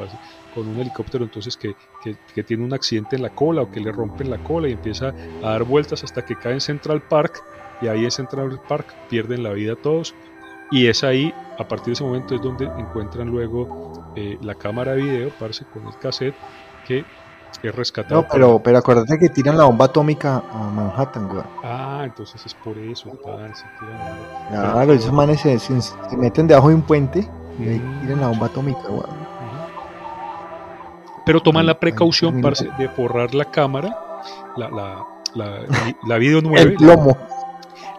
[0.50, 3.80] con un helicóptero entonces que, que- que tiene un accidente en la cola o que
[3.80, 7.40] le rompen la cola y empieza a dar vueltas hasta que cae en Central Park
[7.80, 10.14] y ahí en Central Park pierden la vida todos
[10.70, 13.68] y es ahí, a partir de ese momento es donde encuentran luego
[14.16, 16.36] eh, la cámara de video, parce, con el cassette
[16.84, 17.06] que
[17.62, 18.22] es rescatado.
[18.22, 21.46] no pero pero acuérdate que tiran la bomba atómica a Manhattan weón.
[21.62, 23.52] Ah, entonces es por eso, tiran-
[24.50, 28.00] Claro, esos manes se, se- se meten debajo de un puente y ahí Mm.
[28.02, 28.80] tiran la bomba atómica.
[28.88, 29.04] Ujú.
[31.26, 33.96] Pero toman la precaución, parce, de forrar la cámara,
[34.56, 35.60] la, la, la,
[36.06, 37.16] la Video 9, El plomo.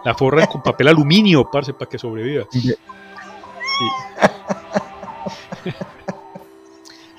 [0.04, 2.44] la forran con papel aluminio, parce, para que sobreviva.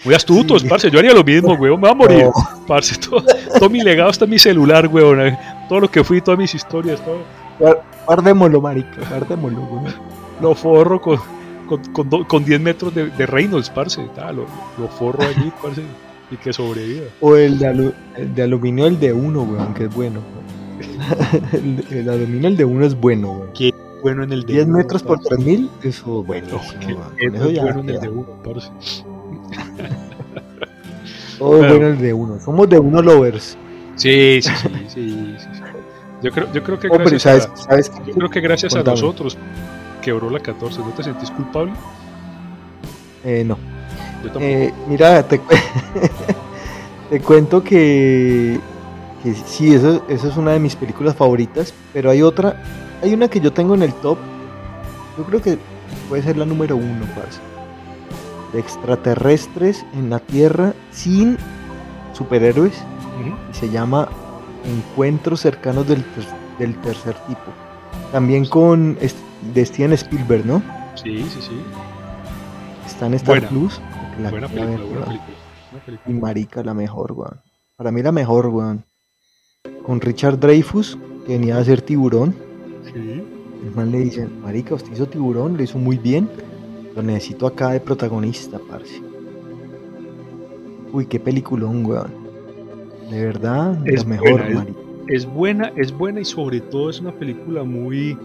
[0.06, 0.68] Muy astutos, Sí.
[0.68, 2.24] parce, yo haría lo mismo, weón, me va a morir.
[2.26, 2.32] No,
[2.68, 3.24] Parce, todo,
[3.60, 5.22] todo mi legado está en mi celular, weón.
[5.22, 7.18] eh, Todo lo que fui, todas mis historias, todo
[7.60, 9.94] guar- guardémoslo, marica, guardémoslo, weón.
[10.42, 11.18] lo forro con,
[11.68, 14.02] con, con, do- con 10 metros de, de Reynolds, parce.
[14.16, 14.46] ta, lo,
[14.78, 15.82] lo forro allí, parce,
[16.32, 17.06] y que sobreviva.
[17.22, 20.20] O el de, alu- el de aluminio, el de uno, weón, que es bueno.
[20.20, 20.48] weón.
[21.92, 23.74] el, el aluminio, el de uno es bueno, weón.
[24.04, 25.30] Bueno en el de 10 uno, metros por parce.
[25.36, 26.48] 3000, eso es bueno.
[26.52, 27.16] No, que- weón.
[27.18, 28.72] que no eso es ya bueno en el de uno, parce.
[31.40, 32.40] Todo es Pero- bueno el de uno.
[32.40, 33.58] Somos de uno lovers.
[33.96, 35.62] Sí, sí, sí, sí, sí, sí.
[36.24, 39.38] Yo creo, yo creo que Oh, gracias ¿sabes, a, yo creo que gracias a nosotros
[40.02, 40.80] quebró la 14.
[40.80, 41.74] ¿No te sentís culpable?
[43.24, 43.58] Eh, no.
[44.24, 44.46] Yo tampoco.
[44.46, 45.40] Eh, mira, te,
[47.10, 48.60] te cuento que,
[49.24, 52.62] que sí, eso, eso es una de mis películas favoritas, pero hay otra,
[53.04, 54.18] hay una que yo tengo en el top,
[55.18, 55.58] yo creo que
[56.10, 57.40] puede ser la número uno, parce.
[58.54, 61.38] De extraterrestres en la Tierra sin
[62.14, 62.74] superhéroes,
[63.52, 64.08] y se llama
[64.66, 66.26] Encuentros cercanos del, ter-
[66.60, 67.52] del tercer tipo.
[68.12, 68.98] También con
[69.54, 70.62] de Steven Spielberg, ¿no?
[70.96, 71.62] Sí, sí, sí.
[72.86, 73.50] Está en Star Buena.
[73.50, 73.82] Plus.
[74.22, 75.06] la Buena película, ver, buena weón.
[75.06, 75.38] película.
[75.86, 77.40] buena Y marica, la mejor, weón.
[77.76, 78.84] Para mí la mejor, weón.
[79.86, 82.36] Con Richard Dreyfus, que venía a ser tiburón.
[82.86, 83.24] Sí.
[83.64, 86.30] El man le dice, marica, usted hizo tiburón, lo hizo muy bien.
[86.98, 89.00] Lo necesito acá de protagonista, parce.
[90.92, 92.12] Uy, qué peliculón, weón.
[93.12, 94.80] De verdad, Es lo mejor, buena, es- marica.
[95.10, 98.18] Es buena, es buena y sobre todo es una película muy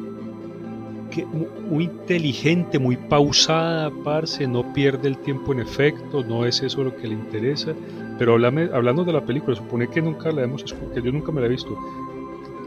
[1.11, 6.63] que, mu- muy inteligente, muy pausada, parce, no pierde el tiempo en efecto, no es
[6.63, 7.75] eso lo que le interesa.
[8.19, 11.31] Pero háblame- hablando de la película, supone que nunca la hemos escu- que yo nunca
[11.31, 11.77] me la he visto.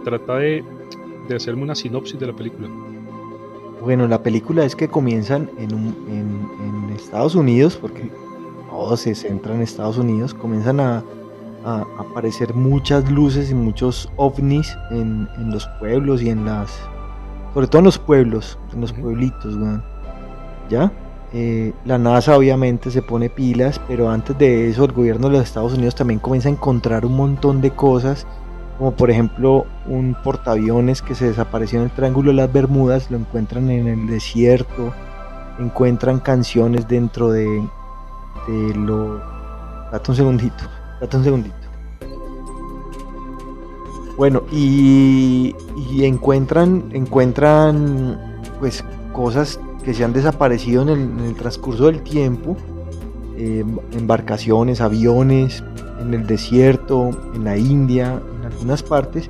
[0.04, 0.64] Trata de,
[1.28, 2.70] de hacerme una sinopsis de la película.
[3.86, 8.12] Bueno, la película es que comienzan en, un- en, en Estados Unidos, porque
[8.70, 11.04] todo se centra en Estados Unidos, comienzan a,
[11.64, 16.72] a aparecer muchas luces y muchos ovnis en, en los pueblos y en las...
[17.54, 19.84] Sobre todo en los pueblos, en los pueblitos, weón.
[20.70, 20.92] ¿Ya?
[21.32, 25.44] Eh, la NASA obviamente se pone pilas, pero antes de eso el gobierno de los
[25.44, 28.26] Estados Unidos también comienza a encontrar un montón de cosas
[28.78, 33.18] como por ejemplo un portaaviones que se desapareció en el Triángulo de las Bermudas, lo
[33.18, 34.94] encuentran en el desierto,
[35.60, 37.46] encuentran canciones dentro de,
[38.48, 39.20] de lo...
[39.92, 40.64] Date un segundito,
[41.00, 41.56] date un segundito.
[44.18, 45.54] Bueno, y,
[46.04, 52.56] encuentran, encuentran pues cosas que se han desaparecido en el transcurso del tiempo,
[53.38, 55.64] eh, embarcaciones, aviones,
[56.00, 59.30] en el desierto, en la India, en algunas partes.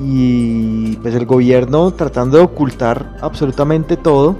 [0.00, 4.36] Y pues el gobierno tratando de ocultar absolutamente todo.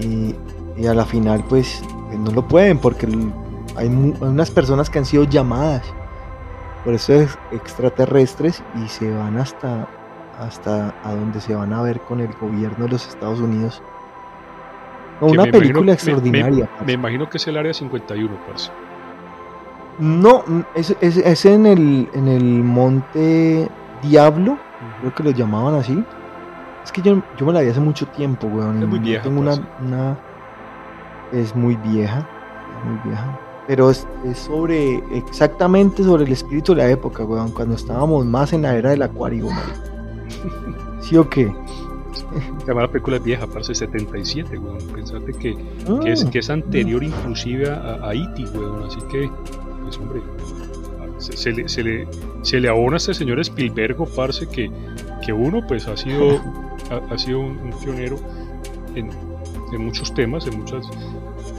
[0.00, 0.34] Y,
[0.86, 1.82] a la final pues
[2.18, 3.06] no lo pueden porque
[3.76, 5.82] hay, hay unas personas que han sido llamadas
[6.82, 9.86] por esos extraterrestres y se van hasta
[10.40, 13.82] hasta a donde se van a ver con el gobierno de los Estados Unidos.
[15.20, 16.64] No, una película imagino, extraordinaria.
[16.64, 18.70] Me, me, me, imagino que es el área 51, parce.
[19.98, 23.68] No, es, es, es, en, el, en el Monte
[24.02, 25.00] Diablo, uh -huh.
[25.00, 26.02] creo que lo llamaban así.
[26.82, 28.82] Es que yo, yo me la vi hace mucho tiempo, weón.
[28.82, 29.22] Es muy vieja.
[29.22, 29.54] Tengo una,
[29.84, 30.18] una,
[31.32, 32.26] Es muy vieja,
[32.84, 33.38] muy vieja.
[33.66, 37.50] Pero es, es, sobre, exactamente sobre el espíritu de la época, weón.
[37.50, 39.48] Cuando estábamos más en la era del acuario.
[41.00, 41.52] ¿Sí o qué?
[42.66, 44.78] La película es vieja, parece 77, weón.
[44.94, 45.56] Pensate que,
[45.88, 48.84] ah, que, es, que es anterior inclusive a, a E.T., weón.
[48.84, 49.30] Así que,
[49.82, 50.22] pues hombre,
[51.18, 52.08] se, se, le, se, le,
[52.42, 54.70] se le abona a este señor Spielberg, parce, que,
[55.24, 56.40] que uno pues ha sido,
[56.90, 58.18] ha, ha sido un, un, pionero
[58.94, 59.10] en,
[59.72, 60.86] en, muchos temas, en muchas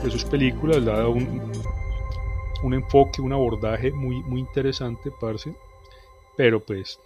[0.02, 1.52] de sus películas, le ha dado un,
[2.62, 5.54] un enfoque, un abordaje muy, muy interesante, parce,
[6.36, 6.98] pero pues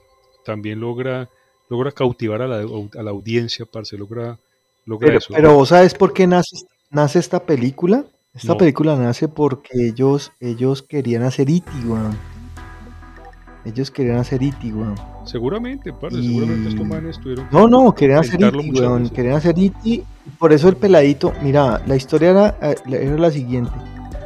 [0.45, 1.29] también logra
[1.69, 4.39] logra cautivar a la, a la audiencia, parce, logra,
[4.85, 5.35] logra pero, eso.
[5.35, 6.57] Pero vos sabes por qué nace,
[6.91, 8.05] nace esta película?
[8.35, 8.59] Esta no.
[8.59, 12.17] película nace porque ellos, ellos querían hacer E.T., weón.
[13.65, 14.95] Ellos querían hacer E.T., weón.
[15.25, 16.29] Seguramente, parce, y...
[16.29, 19.09] seguramente estos manes tuvieron No, no, querían hacer E.T., weón.
[19.09, 20.03] Querían hacer y
[20.39, 23.73] por eso el peladito, mira, la historia era, eh, era la siguiente.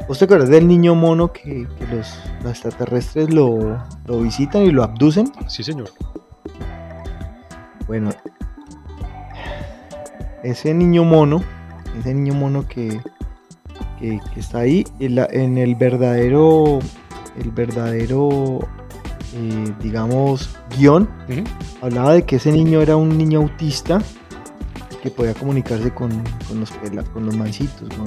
[0.09, 4.73] ¿Vos te acuerdas del niño mono que, que los, los, extraterrestres lo, lo visitan y
[4.73, 5.31] lo abducen?
[5.47, 5.91] Sí, señor.
[7.91, 8.11] Bueno,
[10.45, 11.43] ese niño mono,
[11.99, 13.01] ese niño mono que,
[13.99, 16.79] que, que está ahí, en, la, en, el verdadero,
[17.37, 18.61] el verdadero,
[19.35, 21.45] eh, digamos, guion, uh -huh.
[21.83, 24.01] hablaba de que ese niño era un niño autista
[25.03, 26.11] que podía comunicarse con,
[26.47, 26.71] con los,
[27.13, 28.05] con los mancitos, ¿no?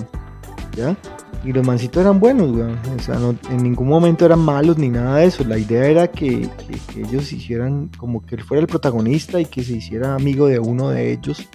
[0.76, 0.96] ¿Ya?
[1.44, 2.80] Y los mancitos eran buenos, weón.
[2.98, 5.44] O sea, no, en ningún momento eran malos ni nada de eso.
[5.44, 6.50] La idea era que,
[6.96, 10.90] ellos hicieran como que él fuera el protagonista y que se hiciera amigo de uno
[10.90, 11.48] de ellos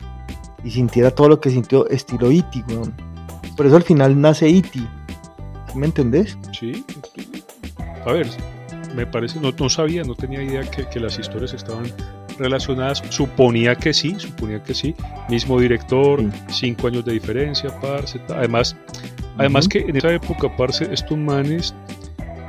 [0.62, 2.94] y sintiera todo lo que sintió estilo Iti, e weón.
[3.56, 4.80] Por eso al final nace Iti.
[4.80, 6.36] E ¿Sí ¿Me entendés?
[6.58, 6.84] Sí.
[8.04, 8.28] A ver,
[8.94, 11.86] me parece, no, no sabía, no tenía idea que las historias estaban
[12.38, 13.02] relacionadas.
[13.10, 14.94] Suponía que sí, suponía que sí.
[15.28, 16.30] Mismo director, sí.
[16.48, 18.20] cinco años de diferencia, parce.
[18.28, 18.76] Además,
[19.36, 19.72] además uh -huh.
[19.72, 21.74] que en esa época, parce, estos manes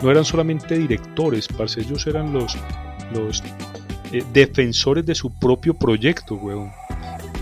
[0.02, 2.58] no eran solamente directores, parce, ellos eran los,
[3.14, 3.44] los
[4.12, 6.72] eh, defensores de su propio proyecto, weón.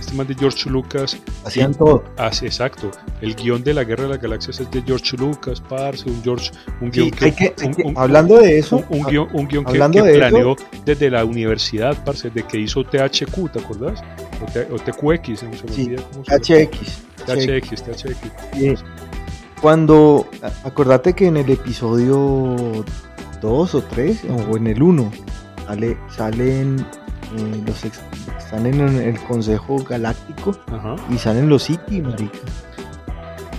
[0.08, 1.18] Este man de George Lucas.
[1.44, 2.02] Hacían todo.
[2.16, 2.92] Hace, exacto.
[3.20, 6.50] El guion de la Guerra de las Galaxias es de George Lucas, parce, un George,
[6.80, 9.48] un guion sí, que, hay que, un, que, hablando de eso, un, un guion, un
[9.50, 14.02] guion que, que planeó eso, desde la universidad, parce, de que hizo THQ, ¿te acordás?
[14.42, 17.02] O, T, o TQX, no se sí, ¿cómo se THX.
[17.26, 18.32] THX, THX.
[18.54, 18.76] Sí.
[19.62, 20.26] Cuando,
[20.64, 22.86] acordate que en el episodio
[23.42, 25.12] 2 o 3, o en el 1,
[25.66, 26.86] sale, salen
[27.36, 28.02] eh, los ex,
[28.38, 30.96] están en el Consejo Galáctico Ajá.
[31.10, 32.40] y salen los City, marica.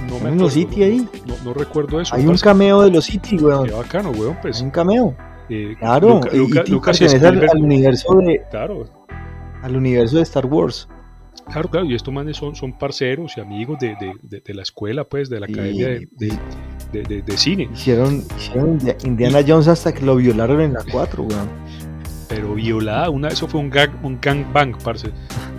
[0.08, 1.08] No me los City ahí.
[1.26, 2.14] No, no, recuerdo eso.
[2.14, 3.66] Hay un cameo de los City, weón.
[3.66, 4.58] Qué bacano, weón, pues.
[4.58, 5.14] Hay un cameo.
[5.50, 8.42] Eh, claro, Luca, Luca, y, Lucas pertenece al, al, universo de.
[8.50, 8.84] Claro.
[9.62, 10.88] Al universo de Star Wars.
[11.50, 14.62] Claro, claro, y estos manes son, son parceros y amigos de, de, de, de la
[14.62, 16.02] escuela, pues, de la academia de,
[16.92, 17.70] de, cine.
[17.72, 21.48] Hicieron, hicieron Indiana Jones hasta que lo violaron en la 4, weón
[22.28, 25.10] pero violada, una, eso fue un, gag, un gangbang, parce.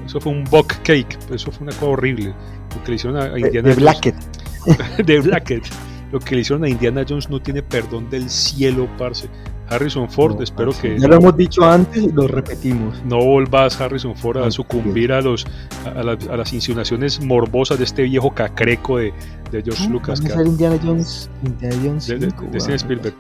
[0.06, 2.34] Eso fue un buck cake, eso fue una cosa horrible.
[2.76, 4.16] Lo que le hicieron a, Indiana de, de Blackett.
[5.06, 5.64] de Blackett.
[6.12, 9.30] Lo que le hicieron a Indiana Jones no tiene perdón del cielo, parce.
[9.70, 10.98] Harrison Ford, no, espero que.
[11.00, 13.04] Ya lo hemos dicho antes y lo repetimos.
[13.06, 15.46] No volvás, Harrison Ford, a sucumbir a, los,
[15.86, 19.14] a, la, a, las insinuaciones morbosas de este viejo cacreco de,
[19.52, 20.22] de George no, Lucas.
[20.22, 23.16] Van a ser Indiana Jones, Indiana Jones 5, de, de, de, de Spielberg.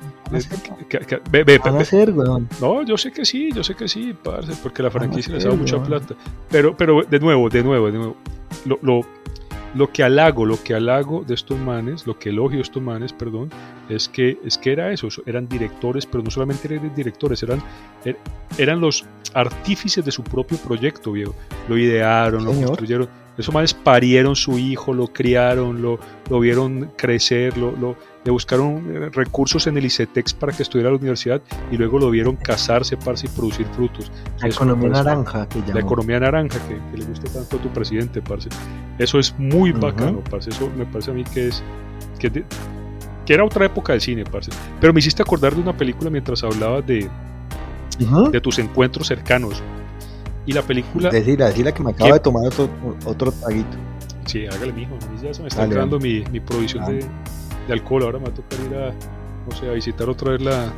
[2.62, 5.50] No, yo sé que sí, yo sé que sí, parce, porque la franquicia les ha
[5.50, 6.16] dado mucha plata.
[6.50, 8.16] Pero, pero de nuevo, de nuevo, de nuevo.
[8.66, 9.02] Lo, lo,
[9.76, 13.13] lo que halago, lo que halago de estos manes, lo que elogio de estos manes,
[13.13, 13.49] perdón,
[13.89, 17.61] es que, es que era eso, eran directores, pero no solamente eran directores, eran,
[18.05, 18.17] er,
[18.57, 21.36] eran los artífices de su propio proyecto, viejo.
[21.67, 23.09] Lo idearon, lo construyeron.
[23.38, 25.97] Esos manes parieron su hijo, lo criaron, lo,
[26.30, 27.95] lo vieron crecer, lo, lo,
[28.30, 31.97] le buscaron eh, recursos en el ICETEX para que estudiara a la universidad y luego
[31.97, 34.11] lo vieron casarse, separarse y producir frutos.
[34.39, 38.21] La economía naranja, que La economía naranja, que, que, le gusta tanto a tu presidente,
[38.21, 38.49] parce.
[38.99, 40.51] Eso es muy bacano, parce.
[40.51, 41.63] Eso me parece a mí que es...
[42.19, 42.45] Que, de,
[43.25, 44.51] que era otra época del cine, parce.
[44.80, 47.09] Pero me hiciste acordar de una película mientras hablabas de,
[47.99, 48.30] uh -huh.
[48.30, 49.63] de tus encuentros cercanos.
[50.45, 51.09] Y la película...
[51.09, 52.69] Decir, decir que me acabo de tomar otro,
[53.05, 53.75] otro traguito.
[54.27, 54.95] Sí, hágale, mijo.
[55.23, 56.91] Ya se me está entrando mi, mi provisión ah.
[56.91, 56.99] de,
[57.70, 58.03] de, alcohol.
[58.03, 58.91] Ahora me va a tocar ir a,
[59.49, 60.72] no sé, a visitar otra vez la,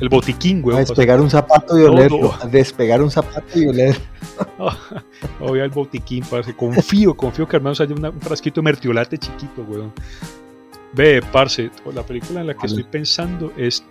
[0.00, 0.76] el botiquín, güey.
[0.76, 2.10] A despegar un zapato y oler.
[2.10, 2.34] No, no.
[2.40, 3.96] A despegar un zapato y oler.
[5.40, 6.54] Voy al botiquín, parce.
[6.54, 9.92] Confío, confío que al menos haya una, un frasquito de mertiolate chiquito, weón.
[10.92, 13.84] Ve, parce, la película en la que estoy pensando es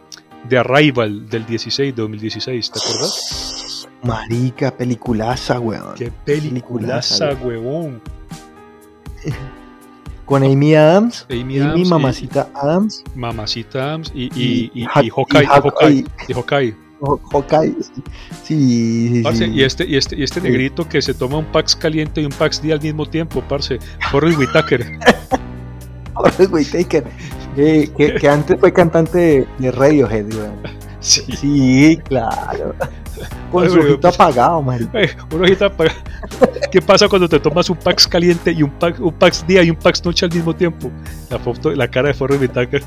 [0.50, 3.88] The Arrival del 16, de 2016, ¿te acuerdas?
[4.04, 5.96] Marica, peliculaza, weón.
[5.96, 8.02] Qué peliculaza, weón.
[10.30, 13.04] Con Amy Adams, Amy, Amy Adams Mamacita y, Adams.
[13.16, 15.48] Mamacita Adams y, y, y, y, Hawkeye.
[15.48, 16.06] Hawkeye.
[16.36, 16.76] Hawkeye.
[17.32, 17.76] Hawkeye.
[18.44, 19.52] Sí, sí, parce, sí.
[19.52, 22.32] Y este, y este, y este negrito que se toma un Pax caliente y un
[22.32, 23.80] Pax día al mismo tiempo, parce.
[24.12, 24.86] Forrest Whitaker.
[26.14, 27.06] Forrest Whitaker.
[27.58, 30.89] Eh, que, que, antes fue cantante de, de Radiohead, weón.
[31.00, 31.22] Sí.
[31.36, 32.76] sí, claro.
[33.52, 34.92] Con Ay, su ojito pues, apagado, man.
[35.34, 35.98] Un ojito apagado.
[36.72, 39.70] ¿Qué pasa cuando te tomas un Pax caliente y un Pax, un Pax día y
[39.70, 40.92] un Pax noche al mismo tiempo?
[41.30, 42.84] La foto, la cara de Forrest Whitaker.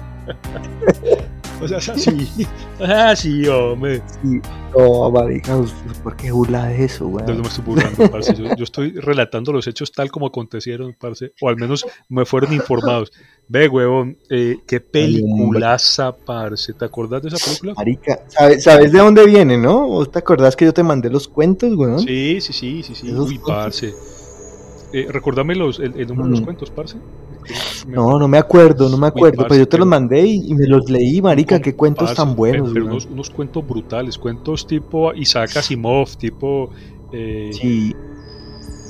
[1.62, 2.46] O sea, es así.
[2.80, 4.02] así, hombre.
[4.22, 4.40] Sí.
[4.76, 5.56] No, marica,
[6.02, 7.24] ¿por qué burla de eso, güey?
[7.26, 8.34] No, no me estoy burlando, parce.
[8.34, 11.32] Yo, yo, estoy relatando los hechos tal como acontecieron, parce.
[11.40, 13.12] O al menos me fueron informados.
[13.48, 16.72] Ve, huevón, eh, qué peliculaza, parce.
[16.72, 17.74] ¿Te acordás de esa película?
[17.74, 19.86] Marica, ¿sabes, ¿sabes de dónde viene, no?
[19.86, 22.00] ¿Vos te acordás que yo te mandé los cuentos, weón?
[22.00, 23.12] Sí, sí, sí, sí, sí.
[23.12, 23.94] Uy, parce.
[24.92, 26.32] Eh, recordame los, el, el número mm.
[26.32, 26.96] de los cuentos, parce.
[27.86, 30.50] No, no me acuerdo, no me acuerdo, Uy, parce, pero yo te los mandé y,
[30.50, 32.70] y, me los leí, marica, qué cuentos parce, tan buenos.
[32.72, 36.70] Pero unos, unos, cuentos brutales, cuentos tipo Isaac Asimov, tipo...
[37.12, 37.50] Eh...
[37.52, 37.94] Sí,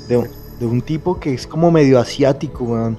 [0.08, 0.28] de,
[0.60, 2.98] de, un tipo que es como medio asiático, weón.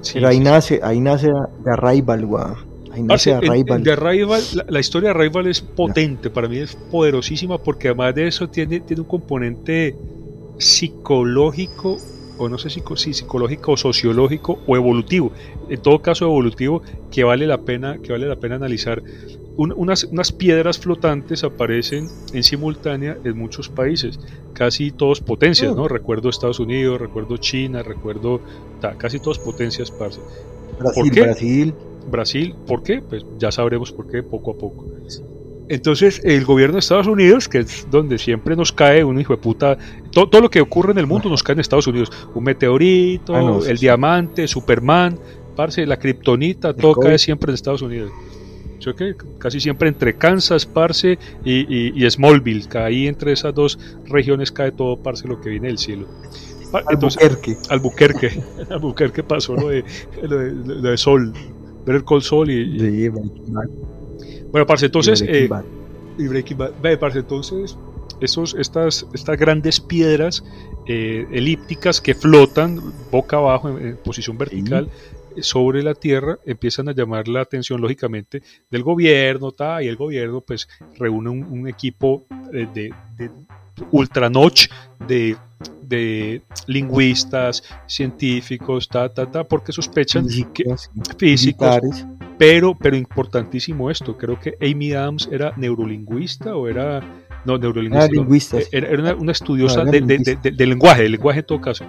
[0.00, 1.30] Sí, pero ahí sí, nace, ahí nace
[1.64, 2.54] The Arrival, weón.
[2.92, 3.82] Ahí nace parce, Arrival.
[3.82, 8.14] The Arrival la, la, historia de Arrival es potente, para mí es poderosísima porque además
[8.14, 9.96] de eso tiene, tiene un componente
[10.58, 11.98] psicológico
[12.38, 15.32] o no sé si, si psicológico o sociológico o evolutivo,
[15.68, 19.02] en todo caso evolutivo, que vale la pena, que vale la pena analizar.
[19.56, 24.20] Un, unas, unas, piedras flotantes aparecen en simultánea en muchos países,
[24.52, 25.88] casi todos potencias, ¿no?
[25.88, 28.40] Recuerdo Estados Unidos, recuerdo China, recuerdo
[28.80, 30.20] ta, casi todas potencias, parce.
[30.78, 31.20] Brasil, ¿Por qué?
[31.22, 31.74] Brasil.
[32.08, 33.02] Brasil, ¿por qué?
[33.02, 34.86] Pues ya sabremos por qué poco a poco.
[35.68, 39.42] Entonces, el gobierno de Estados Unidos, que es donde siempre nos cae un hijo de
[39.42, 39.76] puta,
[40.18, 42.10] todo, todo lo que ocurre en el mundo nos cae en Estados Unidos.
[42.34, 43.86] Un meteorito, ah, no, el sí.
[43.86, 45.18] diamante, Superman,
[45.54, 47.08] parce, la kriptonita, todo COVID.
[47.08, 48.10] cae siempre en Estados Unidos.
[48.80, 53.78] Yo que casi siempre entre Kansas, Parce y, y, y, Smallville, ahí entre esas dos
[54.06, 56.06] regiones cae todo, Parce, lo que viene del cielo.
[56.86, 57.56] Albuquerque.
[57.70, 58.42] Albuquerque.
[58.70, 59.84] Albuquerque pasó lo de,
[60.22, 61.32] lo de, lo de Sol,
[61.86, 62.78] ver el Col Sol y.
[62.78, 63.08] Sí,
[64.50, 65.20] bueno, parce, entonces.
[65.20, 65.62] Y Breaking, eh,
[66.18, 66.70] y Breaking Bad.
[66.82, 67.76] Ve, parce, entonces.
[68.20, 70.44] Esos, estas, estas grandes piedras
[70.86, 74.88] eh, elípticas que flotan boca abajo en, en posición vertical
[75.34, 75.42] sí.
[75.42, 80.40] sobre la Tierra empiezan a llamar la atención lógicamente del gobierno ta, y el gobierno
[80.40, 83.30] pues reúne un, un equipo de, de, de
[83.90, 84.68] ultranoche
[85.06, 85.36] de,
[85.82, 92.06] de, lingüistas, científicos, ta, ta, ta, porque sospechan físicos, que físicos,
[92.36, 97.02] pero, pero importantísimo esto, creo que Amy Adams era neurolingüista o era
[97.44, 101.02] no, neurolingüista, era, lingüista, era, era una, una, estudiosa no, de, de, de, de, lenguaje,
[101.02, 101.84] de lenguaje en todo caso.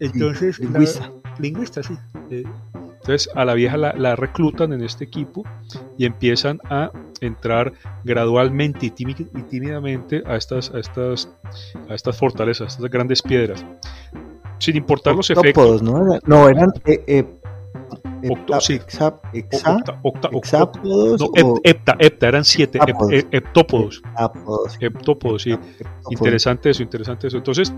[0.00, 1.00] Entonces, sí, lingüista.
[1.00, 1.94] La, lingüista, sí.
[2.30, 2.44] Eh,
[2.74, 5.44] entonces a la vieja la, la, reclutan en este equipo
[5.98, 7.72] y empiezan a entrar
[8.04, 11.28] gradualmente y, tímidamente a estas, a estas,
[11.88, 13.64] a estas fortalezas, a estas grandes piedras.
[14.58, 15.82] Sin importar los efectos.
[15.82, 16.18] ¿no?
[16.24, 17.24] no, eran eh, eh,
[18.30, 18.80] Octo, sí.
[19.62, 21.60] Octa, octa, no, o...
[21.64, 23.24] hepta, hepta, eran siete heptápodos.
[23.30, 24.02] heptópodos.
[24.04, 24.78] Heptápodos, sí.
[24.80, 25.50] Heptópodos, sí.
[25.52, 26.10] Heptópodos.
[26.10, 27.36] Interesante eso, interesante eso.
[27.38, 27.72] Entonces,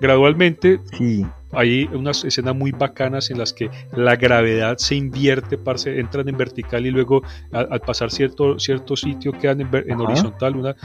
[0.00, 1.26] gradualmente sí.
[1.52, 6.36] Hay unas escenas muy bacanas en las que la gravedad se invierte, parce, entran en
[6.36, 7.22] vertical y luego
[7.52, 10.56] al, pasar cierto, cierto sitio quedan en, horizontal.
[10.56, 10.76] Una,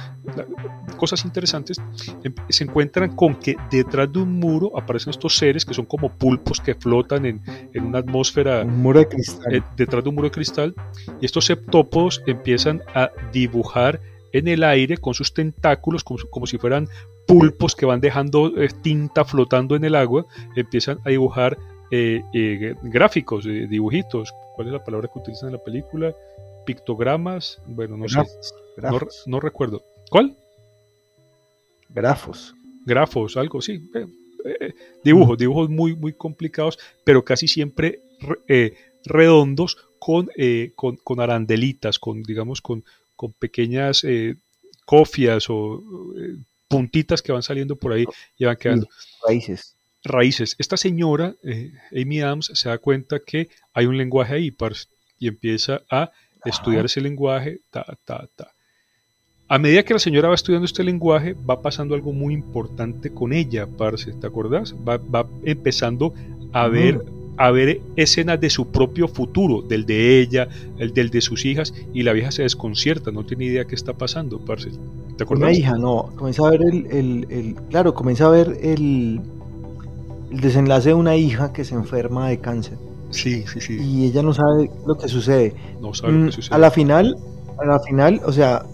[0.98, 1.78] cosas interesantes.
[2.24, 6.10] Em, se encuentran con que detrás de un muro aparecen estos seres que son como
[6.10, 7.42] pulpos que flotan en,
[7.74, 8.62] en una atmósfera.
[8.62, 9.56] Un muro de cristal.
[9.56, 10.74] Eh, detrás de un muro de cristal.
[11.22, 14.00] Y estos septópodos empiezan a dibujar
[14.32, 16.90] en el aire con sus tentáculos, como, como si fueran
[17.26, 21.58] pulpos que van dejando eh, tinta flotando en el agua, empiezan a dibujar
[21.92, 24.34] eh, eh, gráficos, dibujitos.
[24.56, 26.14] ¿Cuál es la palabra que utilizan en la película?
[26.66, 28.20] Pictogramas, bueno, no sé,
[29.28, 29.84] no, recuerdo.
[30.10, 30.36] ¿Cuál?
[31.90, 32.56] Grafos.
[32.86, 33.90] Grafos, algo, sí.
[35.04, 38.00] dibujos, dibujos muy, muy complicados, pero casi siempre
[39.04, 40.30] redondos con,
[40.76, 42.84] con, con, arandelitas, con, digamos, con,
[43.16, 44.06] con pequeñas
[44.86, 45.84] cofias o
[46.68, 48.06] puntitas que van saliendo por ahí
[48.38, 48.88] y van quedando.
[49.28, 49.76] Raíces.
[50.04, 50.56] Raíces.
[50.60, 54.56] Esta señora, eh, Amy Adams, se da cuenta que hay un lenguaje ahí
[55.20, 56.12] y empieza a
[56.44, 57.60] estudiar ese lenguaje.
[57.72, 58.52] Ta, ta, ta.
[59.48, 63.32] A medida que la señora va estudiando este lenguaje, va pasando algo muy importante con
[63.32, 64.74] ella, parce, ¿te acuerdas?
[64.88, 66.14] Va, va empezando
[66.52, 67.00] a ver
[67.38, 71.74] a ver escenas de su propio futuro, del de ella, el del de sus hijas,
[71.94, 74.72] y la vieja se desconcierta, no tiene idea qué está pasando, parce.
[75.18, 75.50] ¿Te acuerdas?
[75.50, 79.22] Una hija, no, comienza a ver el, el, claro, comienza a ver el,
[80.32, 82.78] el desenlace de una hija que se enferma de cáncer.
[83.12, 83.78] Sí, sí, sí.
[83.82, 85.54] Y ella no sabe lo que sucede.
[85.82, 86.56] No sabe lo que mm, sucede.
[86.56, 87.18] A la final,
[87.58, 88.66] a la final, o sea,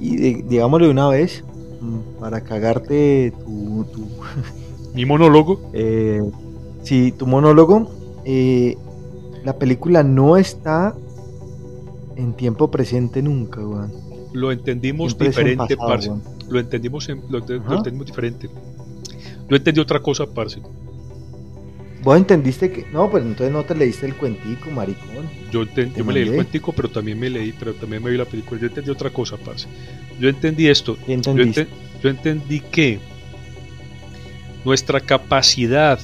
[0.00, 1.44] y digámoslo de una vez,
[1.80, 3.84] mm, para cagarte tu...
[3.92, 4.06] tu
[4.94, 5.60] Mi monólogo.
[5.72, 6.20] Eh,
[6.82, 8.76] sí, tu monólogo eh,
[9.44, 10.94] la película no está
[12.16, 13.92] en tiempo presente nunca, weón.
[14.32, 16.10] Lo entendimos diferente, parce.
[16.48, 18.48] Lo entendimos, lo, entendimos diferente.
[19.48, 20.60] Yo entendí otra cosa, parce.
[22.02, 22.86] Vos entendiste que.
[22.92, 25.28] No, pues entonces no te leíste el cuentico, maricón.
[25.50, 28.24] Yo, yo me leí el cuentico, pero también me leí, pero también me vi la
[28.24, 28.60] película.
[28.60, 29.68] Yo entendí otra cosa, parce.
[30.18, 30.96] Yo entendí esto.
[31.06, 31.16] Yo,
[32.02, 32.98] yo entendí que
[34.64, 36.00] nuestra capacidad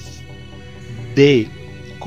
[1.15, 1.49] de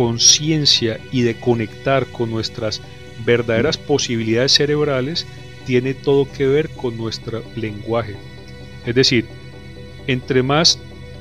[0.02, 2.82] conciencia y de conectar con nuestras
[3.24, 5.28] verdaderas posibilidades cerebrales
[5.68, 8.16] tiene todo que ver con nuestro lenguaje.
[8.88, 9.28] Es decir,
[10.08, 10.80] entre más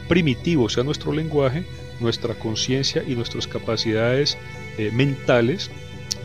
[0.09, 1.63] primitivo sea nuestro lenguaje,
[2.01, 4.39] nuestra conciencia y nuestras capacidades
[4.79, 5.71] eh, mentales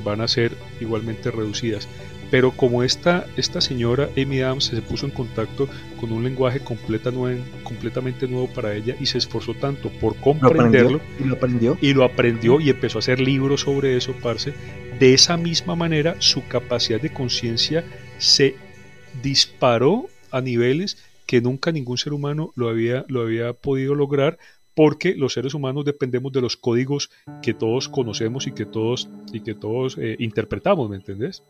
[0.06, 1.89] van a ser igualmente reducidas.
[2.32, 5.67] Pero como esta, esta señora Amy Adams se puso en contacto
[5.99, 11.36] con un lenguaje completamente nuevo para ella y se esforzó tanto por comprenderlo y lo
[11.36, 14.53] aprendió y lo aprendió y empezó a hacer libros sobre eso, parce,
[14.99, 17.84] de esa misma manera su capacidad de conciencia
[18.17, 18.55] se
[19.21, 24.38] disparó a niveles que nunca ningún ser humano lo había, lo había podido lograr
[24.76, 27.09] porque los seres humanos dependemos de los códigos
[27.41, 31.43] que todos conocemos y que todos, y que todos eh, interpretamos, ¿me entendés?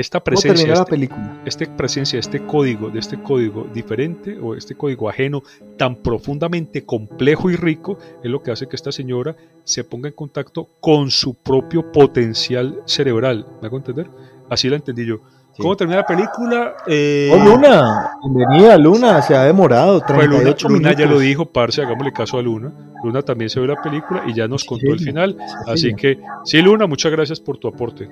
[0.00, 1.40] Esta presencia, este, película?
[1.44, 5.42] este presencia, este código, de este código diferente o este código ajeno
[5.76, 10.14] tan profundamente complejo y rico es lo que hace que esta señora se ponga en
[10.14, 13.46] contacto con su propio potencial cerebral.
[13.60, 14.08] ¿Me hago entender?
[14.48, 15.20] Así la entendí yo.
[15.58, 16.76] ¿Cómo termina la película?
[16.86, 17.30] Eh...
[17.32, 22.38] Oh, Luna, bienvenida Luna, se ha demorado 38 Luna, ya lo dijo, parce, hagámosle caso
[22.38, 22.72] a Luna.
[23.02, 25.36] Luna también se ve la película y ya nos contó el final.
[25.66, 28.08] Así que, sí, Luna, muchas gracias por tu aporte.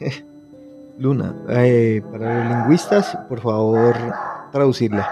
[0.98, 3.94] Luna, eh, para los lingüistas, por favor,
[4.50, 5.08] traducirla.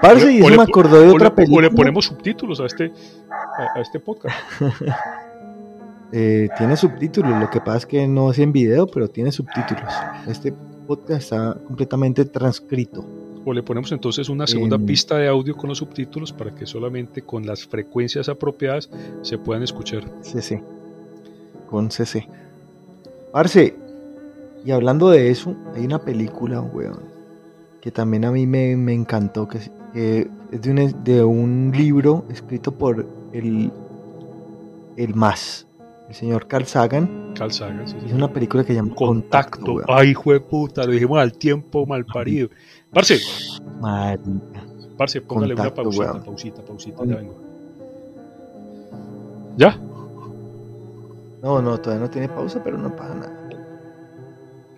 [0.00, 1.68] Parce, y me acordó de otra película.
[1.68, 2.92] O le ponemos subtítulos a este,
[3.30, 4.36] a, este podcast.
[6.12, 9.94] Eh, tiene subtítulos, lo que pasa es que no es en video, pero tiene subtítulos.
[10.26, 10.52] Este
[10.84, 13.06] podcast está completamente transcrito.
[13.44, 17.22] O le ponemos entonces una segunda pista de audio con los subtítulos para que solamente
[17.22, 18.90] con las frecuencias apropiadas
[19.22, 20.02] se puedan escuchar.
[20.22, 20.60] CC.
[21.68, 22.28] Con CC.
[23.32, 23.76] Parce,
[24.64, 27.00] y hablando de eso, hay una película, weón,
[27.80, 29.70] que también a mí me, encantó, que, es
[30.62, 33.72] de un, de un, libro escrito por el,
[34.96, 35.66] el más,
[36.08, 37.32] el señor Carl Sagan.
[37.36, 39.64] Carl Sagan, sí, Es una película que se llama Contacto.
[39.64, 42.48] Contacto Ay, hijo de puta, lo dijimos al tiempo mal parido.
[42.92, 43.20] Parce.
[43.80, 44.66] Marica.
[44.98, 47.34] Parce, póngale una pausita, pausita, pausita, ya vengo.
[49.56, 49.80] ¿Ya?
[51.42, 53.48] No, no, todavía no tiene pausa, pero no pasa nada.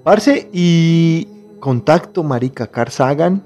[0.04, 1.26] Parce, y
[1.60, 3.42] contacto, marica, Carl Sagan,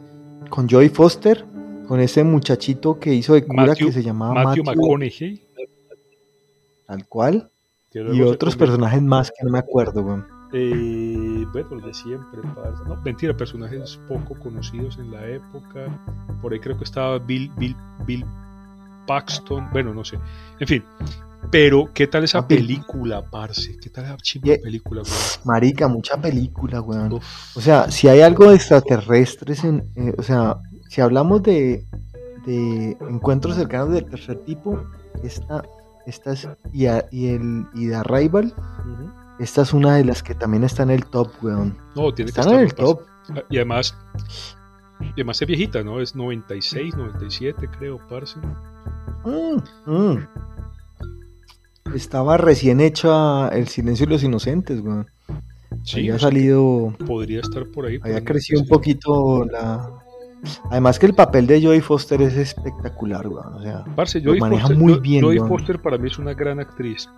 [0.49, 1.45] con Joy Foster,
[1.87, 5.43] con ese muchachito que hizo de cura que se llamaba Matthew, Matthew McConaughey.
[6.87, 7.51] Tal cual.
[7.93, 10.27] Y otros personajes más que no me acuerdo, weón.
[10.53, 12.85] Eh, bueno, de siempre, parce.
[12.85, 15.87] No, mentira, personajes poco conocidos en la época.
[16.41, 18.25] Por ahí creo que estaba Bill, Bill, Bill
[19.07, 20.19] Paxton, bueno, no sé.
[20.61, 20.85] En fin,
[21.51, 23.77] pero, ¿qué tal esa película, parce?
[23.79, 25.15] ¿Qué tal esa chimba película, weón?
[25.45, 27.13] Marica, mucha película, weón.
[27.15, 31.85] Uf, O sea, si hay algo de extraterrestres, en, eh, o sea, si hablamos de,
[32.47, 34.83] de encuentros cercanos del tercer tipo,
[35.23, 35.63] esta,
[36.07, 38.55] esta es, y, a- y el, y de Arrival,
[39.39, 41.77] esta es una de las que también está en el top, weón.
[41.95, 42.83] No, tiene que estar en el parce.
[42.83, 43.01] top.
[43.51, 43.97] Y además,
[45.01, 46.01] y además es viejita, ¿no?
[46.01, 48.39] Es 96, 97, creo, parce.
[49.25, 50.29] Mm, mm.
[51.97, 55.07] Estaba recién hecha El silencio de los inocentes, weón.
[55.83, 57.99] Sí, había salido, podría estar por ahí.
[58.03, 59.91] había crecido un poquito la...
[60.71, 63.55] Además que el papel de Jodie Foster es espectacular, weón.
[63.55, 65.49] O sea, Parce, lo Jodie maneja Foster, muy bien, weón.
[65.49, 67.09] Foster para mí es una gran actriz.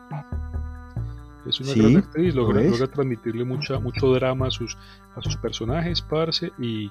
[1.49, 4.77] Es una Sí, gran actriz, ¿lo logra, transmitirle mucha, mucho drama a sus,
[5.17, 6.91] a sus personajes, parce, y,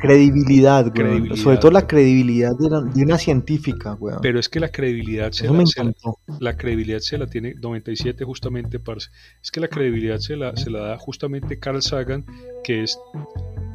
[0.00, 0.92] credibilidad, weón.
[0.94, 4.18] Credibilidad, Sobre todo la credibilidad de, la- de una científica, weón.
[4.20, 6.18] pero es que la credibilidad se la, se la- encantó.
[6.40, 9.10] la credibilidad se la tiene 97 justamente, parce.
[9.42, 12.24] Es que la credibilidad se la, se la da justamente Carl Sagan,
[12.64, 12.98] que es,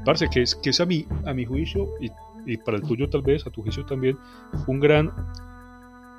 [0.05, 2.09] parce, que es, que es a mi, a mi juicio, y,
[2.45, 4.17] y para el tuyo tal vez, a tu juicio también,
[4.67, 5.11] un gran,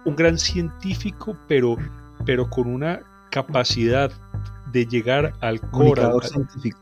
[0.05, 1.77] un gran científico, pero,
[2.25, 3.01] pero con una
[3.31, 4.11] capacidad
[4.73, 6.79] de llegar al Comunicador científico.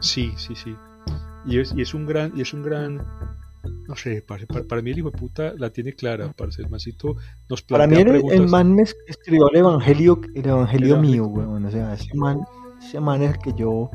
[0.00, 0.76] Sí, sí, sí.
[1.46, 3.02] Y es, y es un gran, y es un gran,
[3.86, 6.62] no sé, para, para mí el hijo de puta la tiene clara, parce.
[6.62, 7.16] El mancito
[7.48, 11.26] nos Para mí el, el man me es- escribió el evangelio, el evangelio El mío,
[11.26, 11.64] weón.
[11.66, 12.40] O sea, ese man,
[12.82, 13.90] ese man es el que yo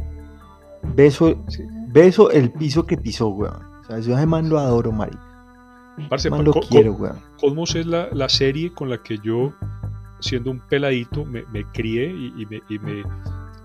[0.96, 1.44] beso,
[1.88, 3.64] beso el piso que pisó, weón.
[3.82, 5.26] O sea, yo ese man lo adoro, marica.
[6.10, 7.18] Parce, Man lo quiero, weón.
[7.42, 9.54] Cosmos es la, la serie con la que yo,
[10.20, 13.04] siendo un peladito, me, me crié y, y me, y, me,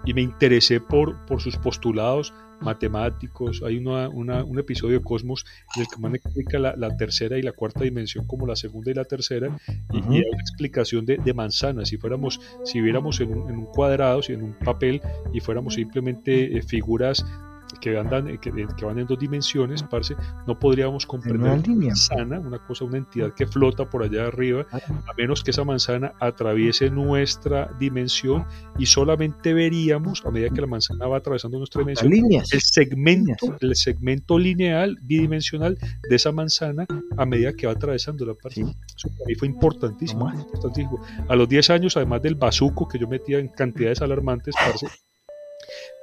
[0.04, 3.62] y me interesé por, por sus postulados matemáticos.
[3.64, 5.44] Hay una, una- un episodio de Cosmos
[5.74, 8.90] en el que man explica la, la tercera y la cuarta dimensión como la segunda
[8.90, 9.56] y la tercera,
[9.92, 11.88] y, hay una explicación de, de manzanas.
[11.88, 15.00] Si fuéramos, si viéramos en un, en un cuadrado, si en un papel,
[15.32, 17.24] y fuéramos simplemente eh, figuras
[17.80, 20.14] que andan, eh, que, que van en dos dimensiones, parce,
[20.46, 21.88] no podríamos comprender una línea.
[21.88, 24.78] manzana, una cosa, una entidad que flota por allá arriba, Ah.
[25.08, 28.44] a menos que esa manzana atraviese nuestra dimensión
[28.78, 32.52] y solamente veríamos, a medida que la manzana va atravesando nuestra dimensión, líneas.
[32.52, 33.62] el segmento, Líneas.
[33.62, 38.56] el segmento lineal, bidimensional de esa manzana a medida que va atravesando la parte.
[38.56, 38.76] Sí.
[38.96, 41.00] Eso para mí fue importantísimo, No importantísimo.
[41.28, 44.86] A los 10 años, además del bazuco que yo metía en cantidades alarmantes, parce,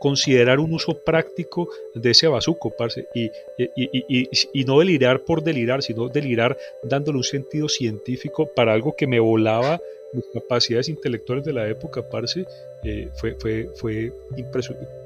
[0.02, 3.26] considerar un uso práctico de ese bazuco, parce, y,
[3.58, 8.96] y, y- y- no delirar por delirar, sino delirar dándole un sentido científico para algo
[8.98, 9.80] que me volaba
[10.14, 12.46] mis capacidades intelectuales de la época, parce,
[12.84, 14.12] eh, fue, fue, fue,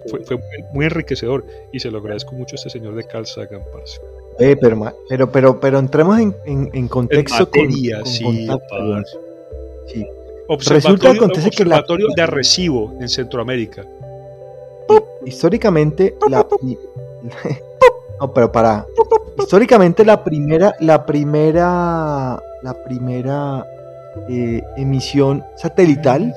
[0.08, 0.38] fue, fue
[0.74, 4.00] muy, enriquecedor y se lo agradezco mucho a este señor de Carl Sagan, parce.
[4.40, 8.76] Eh, pero, pero, pero, pero entremos en, en, en contexto con, materia, con sí, contacto,
[8.76, 9.04] weón.
[9.04, 9.18] parce.
[9.94, 10.06] Sí.
[10.48, 13.86] Observatorio, acontece que la- observatorio de Arrecibo en Centroamérica.
[15.26, 16.46] Históricamente, la.
[18.22, 18.86] No, pero para.
[19.38, 20.74] Históricamente, la primera.
[20.80, 22.42] La primera.
[22.64, 23.66] La primera
[24.30, 26.34] eh, emisión satelital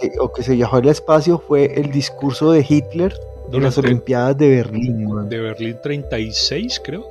[0.00, 3.14] que- o que se viajó al espacio fue el discurso de Hitler
[3.50, 7.04] en las Olimpiadas de Berlín, de Berlín 36, creo.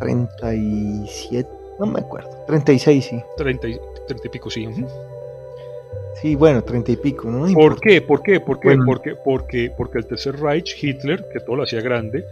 [0.00, 2.30] 37, no me acuerdo.
[2.46, 3.22] 36, sí.
[3.36, 4.66] 30, y- 30 y pico, sí.
[6.20, 7.52] Sí, bueno, 30 y pico, ¿no?
[7.52, 8.00] ¿Por qué?
[8.00, 8.40] ¿Por qué?
[8.40, 8.68] ¿Por qué?
[8.68, 8.84] Bueno.
[8.86, 12.24] Porque, porque, porque el tercer Reich, Hitler, que todo lo hacía grande,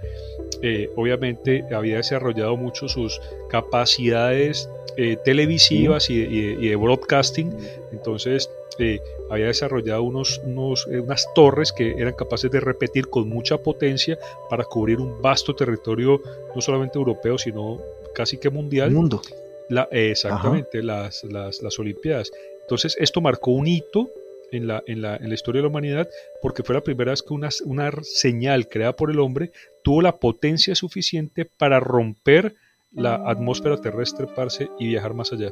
[0.63, 7.55] eh, obviamente había desarrollado mucho sus capacidades eh, televisivas y, de broadcasting.
[7.93, 13.29] Entonces, eh, había desarrollado unos, unos, eh, unas torres que eran capaces de repetir con
[13.29, 14.19] mucha potencia
[14.49, 16.21] para cubrir un vasto territorio,
[16.55, 17.81] no solamente europeo, sino
[18.15, 18.91] casi que El mundial.
[18.93, 19.21] mundo.
[19.69, 22.31] La- exactamente, las, las, las Olimpiadas.
[22.63, 24.09] Entonces, esto marcó un hito
[24.51, 26.09] en la, en, la, en la historia de la humanidad
[26.43, 29.51] porque fue la primera vez que una, una señal creada por el hombre
[29.83, 32.55] tuvo la potencia suficiente para romper
[32.93, 35.51] la atmósfera terrestre, parce, y viajar más allá.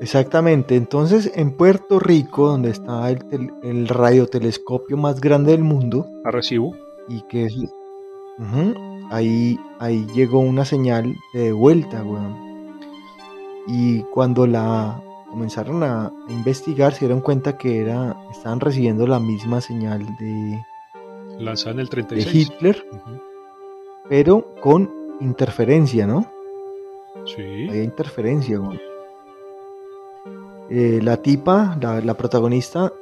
[0.00, 0.76] Exactamente.
[0.76, 6.30] Entonces, en Puerto Rico, donde está el, tel- el radiotelescopio más grande del mundo, A
[6.30, 6.76] recibo.
[7.08, 7.56] y que es.
[9.10, 12.36] Ahí, ahí llegó una señal de vuelta, weón.
[13.66, 15.00] Y cuando la
[15.30, 20.60] comenzaron a investigar, se dieron cuenta que era, estaban recibiendo la misma señal de,
[21.38, 22.34] el de 36.
[22.34, 23.20] Hitler, Ujú.
[24.08, 26.26] pero con interferencia, ¿no?
[27.26, 27.66] Sí.
[27.68, 28.58] Había interferencia.
[30.68, 32.92] Eh, la tipa, la, la protagonista,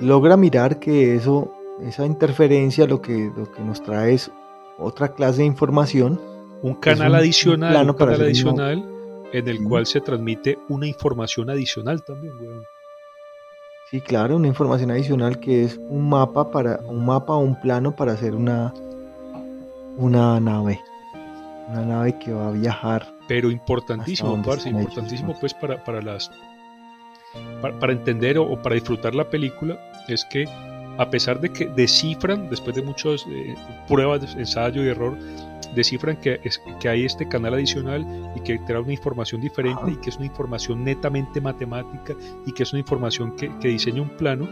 [0.00, 1.52] logra mirar que eso,
[1.82, 4.30] esa interferencia lo que, lo que nos trae es
[4.78, 6.20] otra clase de información.
[6.62, 8.84] Un canal un- un adicional, plano un para canal un adicional
[9.32, 12.64] en el cual se transmite una información adicional también, weón.
[13.90, 17.94] Sí, claro, una información adicional que es un mapa para un mapa o un plano
[17.94, 18.72] para hacer una
[19.96, 20.80] una nave.
[21.68, 23.06] Una nave que va a viajar.
[23.28, 26.30] Pero importantísimo, parce, importantísimo pues para, para las
[27.60, 29.78] para, entender o, para disfrutar la película
[30.08, 30.46] es que
[30.98, 33.54] a pesar de que descifran, después de muchas eh,
[33.88, 35.16] pruebas, ensayo y error,
[35.74, 39.96] descifran que, es, que hay este canal adicional y que da una información diferente y
[39.96, 42.14] que es una información netamente matemática
[42.46, 44.48] y que es una información que, que diseña un plano,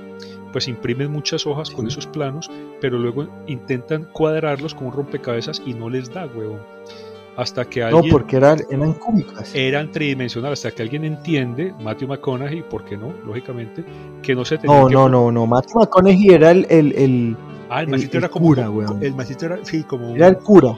[0.52, 2.50] pues imprimen muchas hojas con esos planos,
[2.80, 6.60] pero luego intentan cuadrarlos con un rompecabezas y no les da, huevón
[7.36, 8.04] hasta que alguien...
[8.06, 9.54] No, porque eran, eran cúbicas.
[9.54, 13.14] Eran tridimensionales, hasta que alguien entiende, Matthew McConaughey, ¿por qué no?
[13.24, 13.84] Lógicamente,
[14.22, 16.66] que no se tenía No, no, no, no, Matthew McConaughey era el...
[16.68, 17.36] el, el
[17.70, 18.46] ah, el maestro era como...
[18.46, 19.02] Cura, weón.
[19.02, 20.14] El maestro era, sí, como...
[20.14, 20.76] Era el cura.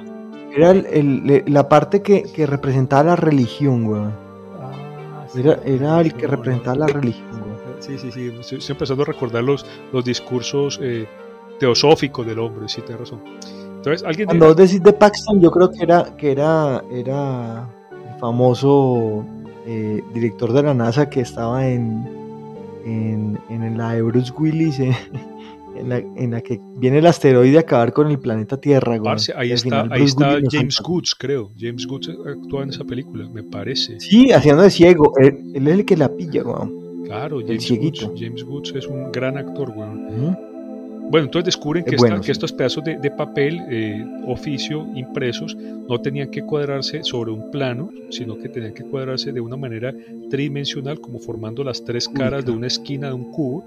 [0.54, 4.12] Era el, la parte que, que, representaba la religión, weón.
[4.60, 7.52] Ah, era, era el que representaba la religión, weón.
[7.80, 8.32] Sí, sí, sí.
[8.38, 11.06] Estoy, empezando a recordar los, los discursos eh,
[11.58, 13.22] teosóficos del hombre, sí, tienes razón.
[13.76, 18.20] Entonces, alguien Cuando vos decís de Paxton, yo creo que era, que era, era el
[18.20, 19.24] famoso
[19.66, 22.08] eh, director de la NASA que estaba en,
[22.84, 24.96] en, en la de Bruce Willis, eh,
[25.76, 28.98] en, la, en, la, que viene el asteroide a acabar con el planeta Tierra.
[29.36, 31.52] ahí está, ahí está James Goods, creo.
[31.58, 33.98] James Goods actúa en esa película, me parece.
[34.00, 35.12] Sí, haciendo de ciego.
[35.18, 36.82] Él, es el que la pilla, güey.
[37.04, 39.88] Claro, James Goods, James Goods es un gran actor, güey.
[41.12, 46.40] Bueno, entonces descubren que, que estos pedazos de, papel, eh, oficio, impresos, no tenían que
[46.40, 49.94] cuadrarse sobre un plano, sino que tenían que cuadrarse de una manera
[50.30, 53.62] tridimensional, como formando las tres caras de una esquina de un cubo,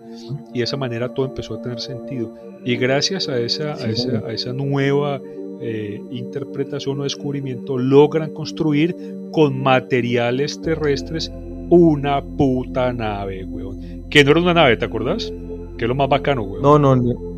[0.56, 2.34] y de esa manera todo empezó a tener sentido.
[2.66, 5.22] Y gracias a esa, a esa, a esa nueva
[5.62, 8.96] eh, interpretación o descubrimiento, logran construir
[9.32, 11.32] con materiales terrestres
[11.70, 14.10] una puta nave, weón.
[14.10, 15.32] Que no era una nave, ¿te acordás?
[15.78, 16.64] Que es lo más bacano, weón.
[16.64, 17.34] No, no, no.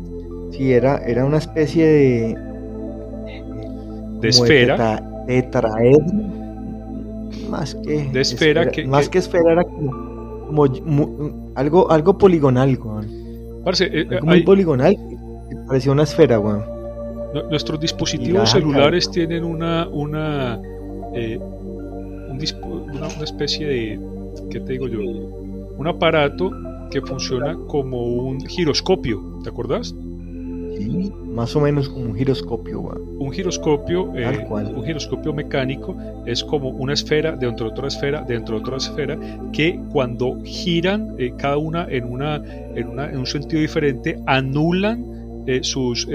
[0.50, 2.38] Sí, era, era una especie de.
[4.20, 5.02] De esfera.
[5.26, 5.96] De, traer
[7.48, 8.04] Más que.
[8.04, 8.86] De esfera, que.
[8.86, 10.64] Más que, esfera era como.
[11.54, 12.78] algo, algo poligonal,
[13.64, 14.96] Parece, eh, muy poligonal.
[15.66, 16.64] Parecía una esfera, weón.
[17.50, 19.86] Nuestros dispositivos celulares tienen una.
[19.88, 20.60] una,
[21.14, 24.00] eh, una, una especie de.
[24.50, 25.00] ¿Qué te digo yo?
[25.00, 26.50] Un aparato
[26.90, 29.94] que funciona como un giroscopio, ¿te acordás?
[30.86, 32.80] Más o menos como un giroscopio.
[33.18, 38.56] Un giroscopio, eh, un giroscopio mecánico es como una esfera dentro de otra esfera, dentro
[38.56, 39.18] de otra esfera,
[39.52, 42.42] que cuando giran eh, cada una en, una,
[42.74, 46.06] en, una, en un sentido diferente, anulan eh, sus,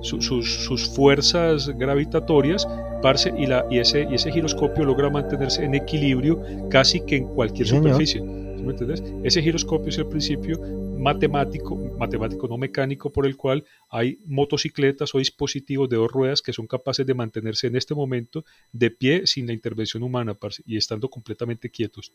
[0.00, 2.66] sus, sus, fuerzas gravitatorias
[3.02, 7.26] parce, y, la, y, ese, y ese giroscopio logra mantenerse en equilibrio casi que en
[7.26, 8.39] cualquier superficie.
[8.62, 9.02] ¿Me entiendes?
[9.24, 10.58] Ese giroscopio es el principio
[10.98, 16.52] matemático, matemático no mecánico, por el cual hay motocicletas o dispositivos de dos ruedas que
[16.52, 20.36] son capaces de mantenerse en este momento de pie sin la intervención humana
[20.66, 22.12] y estando completamente quietos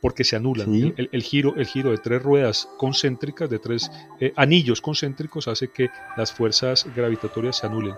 [0.00, 0.94] porque se anulan.
[0.96, 5.90] El, giro, el giro de tres ruedas concéntricas, de tres eh, anillos concéntricos, hace que
[6.16, 7.94] las fuerzas gravitatorias se anulen.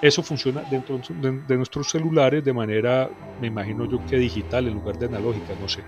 [0.00, 4.96] Eso funciona dentro de, nuestros celulares de manera, me imagino yo que digital en lugar
[4.96, 5.82] de analógica, no sé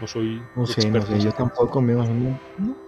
[0.00, 2.40] no, soy no sé, no sé, yo tampoco me imagino.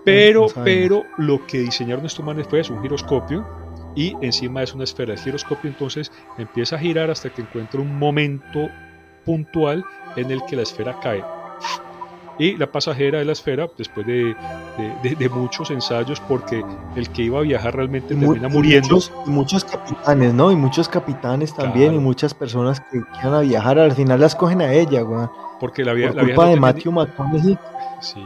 [0.05, 3.47] Pero, pero lo que diseñaron estos manes fue un giroscopio
[3.95, 5.13] y encima es una esfera.
[5.13, 8.69] El giroscopio entonces empieza a girar hasta que encuentra un momento
[9.25, 9.85] puntual
[10.17, 11.23] en el que la esfera cae.
[12.41, 14.35] Y la pasajera de la esfera, después de,
[15.03, 16.65] de, muchos ensayos, porque
[16.97, 18.99] el que iba a viajar realmente termina muriendo.
[19.27, 20.51] Y muchos, capitanes, ¿no?
[20.51, 24.63] Y muchos capitanes también, y muchas personas que, iban a viajar, al final las cogen
[24.63, 25.27] a ella, güey.
[25.61, 27.59] Porque la, vieja, la vieja de Matthew McConaughey.
[28.01, 28.25] Sí.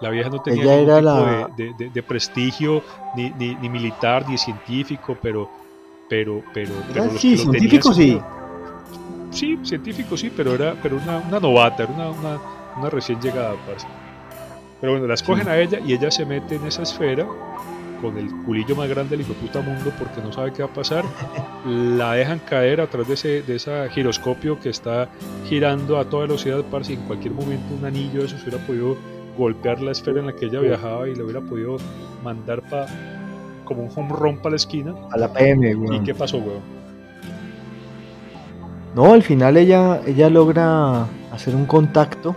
[0.00, 2.84] La vieja no tenía ningún tipo de, de, prestigio,
[3.16, 5.50] ni, ni, ni, militar, ni científico, pero.
[6.08, 8.20] pero, pero, pero sí, científico sí.
[9.32, 12.38] Sí, científico sí, pero era pero una, una novata, era una, una,
[12.78, 13.86] una, recién llegada, parece.
[14.80, 17.26] Pero bueno, la escogen a ella y ella se mete en esa esfera
[18.00, 20.72] con el culillo más grande del hijo puta mundo porque no sabe qué va a
[20.72, 21.04] pasar.
[21.66, 25.08] La dejan caer a través de ese, de ese giroscopio que está
[25.46, 28.64] girando a toda velocidad para si en cualquier momento un anillo de eso se hubiera
[28.66, 28.96] podido
[29.36, 31.76] golpear la esfera en la que ella viajaba y le hubiera podido
[32.22, 32.86] mandar para
[33.64, 34.94] como un home run para la esquina.
[35.10, 35.98] A la PM, güey.
[35.98, 36.78] ¿Y qué pasó, weón?
[38.94, 42.34] No, al final ella, ella logra hacer un contacto,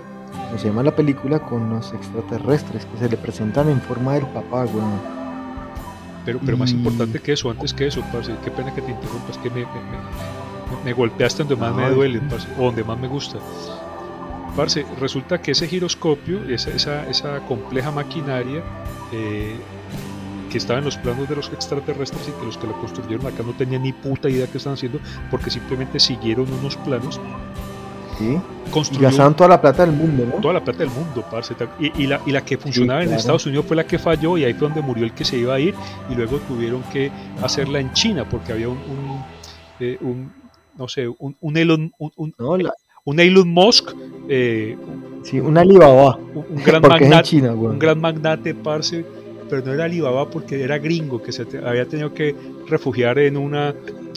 [0.51, 4.25] como se llama la película, con los extraterrestres que se le presentan en forma del
[4.27, 4.99] papá, weón.
[6.25, 9.37] Pero, pero más importante que eso, antes que eso, parce, qué pena que te interrumpas,
[9.37, 9.65] que me,
[10.83, 13.39] Me golpeaste donde más me duele, parce, o donde más me gusta.
[14.57, 18.61] Parce, resulta que ese giroscopio, esa, esa, esa compleja maquinaria
[19.13, 19.55] eh,
[20.49, 23.41] que estaba en los planos de los extraterrestres y que los que la construyeron acá
[23.41, 24.99] no tenían ni puta idea qué estaban haciendo
[25.31, 27.21] porque simplemente siguieron unos planos.
[28.21, 28.99] Sí.
[28.99, 30.41] Gastaron toda la plata del mundo, ¿no?
[30.41, 31.55] Toda la plata del mundo, parce.
[31.79, 34.45] Y, y, la, y la que funcionaba en Estados Unidos fue la que falló y
[34.45, 35.73] ahí fue donde murió el que se iba a ir
[36.09, 37.11] y luego tuvieron que
[37.41, 39.23] hacerla en China porque había un, un,
[39.79, 40.31] eh, un
[40.77, 42.73] no sé, un, un Elon, un, no, la,
[43.05, 43.93] un Elon Musk,
[44.29, 44.77] eh,
[45.23, 49.05] sí, un Alibaba, un, gran magnate, China, un gran magnate, parce,
[49.49, 52.35] pero no era Alibaba porque era gringo, que se te, había tenido que
[52.67, 53.75] refugiar en una,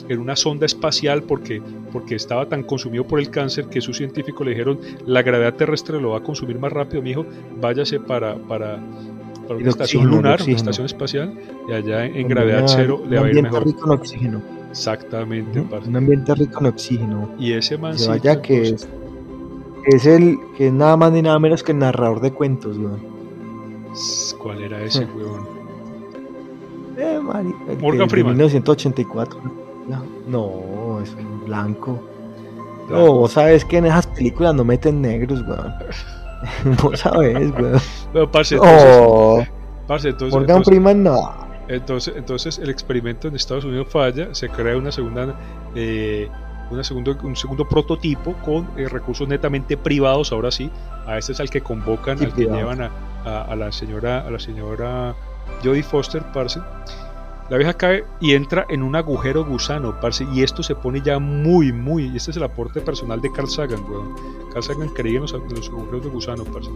[0.09, 4.45] en una sonda espacial porque, porque estaba tan consumido por el cáncer que sus científicos
[4.45, 7.25] le dijeron la gravedad terrestre lo va a consumir más rápido, mi hijo,
[7.59, 8.79] váyase para, para,
[9.47, 11.33] para una estación lunar, una estación espacial,
[11.69, 13.65] y allá en, en gravedad una, cero le va a ir mejor.
[13.65, 14.41] Rico en oxígeno.
[14.69, 15.59] Exactamente.
[15.59, 17.29] Un ambiente rico en oxígeno.
[17.39, 18.89] Y ese man vaya que es,
[19.85, 22.99] es, el que es nada más ni nada menos que el narrador de cuentos, weón.
[24.37, 25.47] ¿Cuál era ese, weón?
[26.97, 27.19] Eh,
[27.69, 28.33] el Morgan Freeman.
[28.33, 29.64] 1984.
[29.87, 31.15] No, es
[31.45, 32.01] blanco.
[32.89, 35.73] No, vos sabes que en esas películas no meten negros, weón.
[36.81, 37.79] vos sabes, weón.
[38.13, 39.43] No, parce, entonces, oh,
[39.87, 41.45] parce, entonces, Morgan entonces, Freeman no.
[41.67, 45.35] Entonces, entonces el experimento en Estados Unidos falla, se crea una segunda,
[45.73, 46.29] eh,
[46.69, 50.69] una segundo, un segundo prototipo con eh, recursos netamente privados, ahora sí,
[51.07, 52.91] a este es al que convocan, sí, al que llevan a,
[53.25, 55.15] a, a, la señora, a la señora
[55.63, 56.59] Jodie Foster, parce.
[57.49, 61.19] La vieja cae y entra en un agujero gusano, parce, y esto se pone ya
[61.19, 64.15] muy, muy, y este es el aporte personal de Carl Sagan, weón.
[64.51, 66.71] Carl Sagan creía en los, los agujeros de gusano, parce.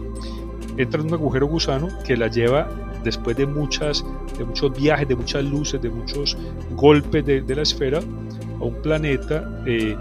[0.76, 2.68] Entra en un agujero gusano que la lleva
[3.02, 4.04] después de muchas,
[4.38, 6.36] de muchos viajes, de muchas luces, de muchos
[6.76, 9.96] golpes de, de la esfera a un planeta eh,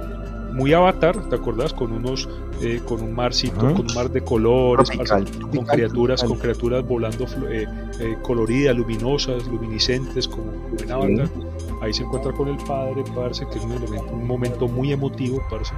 [0.54, 1.74] muy avatar, ¿te acordás?
[1.74, 2.30] Con unos,
[2.62, 6.28] eh, con un marcito, con un mar de colores, tropical, parce, tropical, con criaturas, tropical.
[6.28, 7.66] con criaturas volando eh,
[8.00, 11.28] eh, coloridas, luminosas, luminiscentes, como, como en avatar.
[11.28, 11.74] Sí.
[11.82, 15.42] Ahí se encuentra con el padre, parce, que es un, elemento, un momento muy emotivo,
[15.50, 15.74] parce.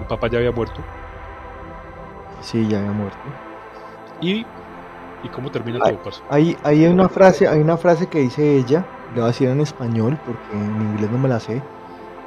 [0.00, 0.80] El papá ya había muerto.
[2.40, 3.18] Sí, ya había muerto.
[4.20, 4.46] Y
[5.24, 6.22] ¿Y cómo termina hay, todo, parce?
[6.30, 9.60] Hay, hay, una frase, hay una frase que dice ella, le voy a decir en
[9.60, 11.62] español porque en inglés no me la sé.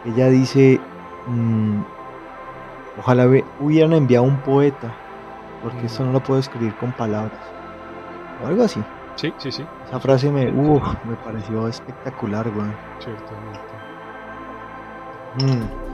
[0.05, 0.79] Ella dice,
[1.27, 1.81] mmm,
[2.97, 3.27] ojalá
[3.59, 4.93] hubieran enviado un poeta,
[5.63, 5.85] porque mm.
[5.85, 7.39] eso no lo puedo escribir con palabras.
[8.43, 8.81] O algo así.
[9.15, 9.63] Sí, sí, sí.
[9.87, 12.67] Esa frase me, uf, me pareció espectacular, güey.
[12.99, 13.59] Ciertamente.
[15.41, 15.85] Mm.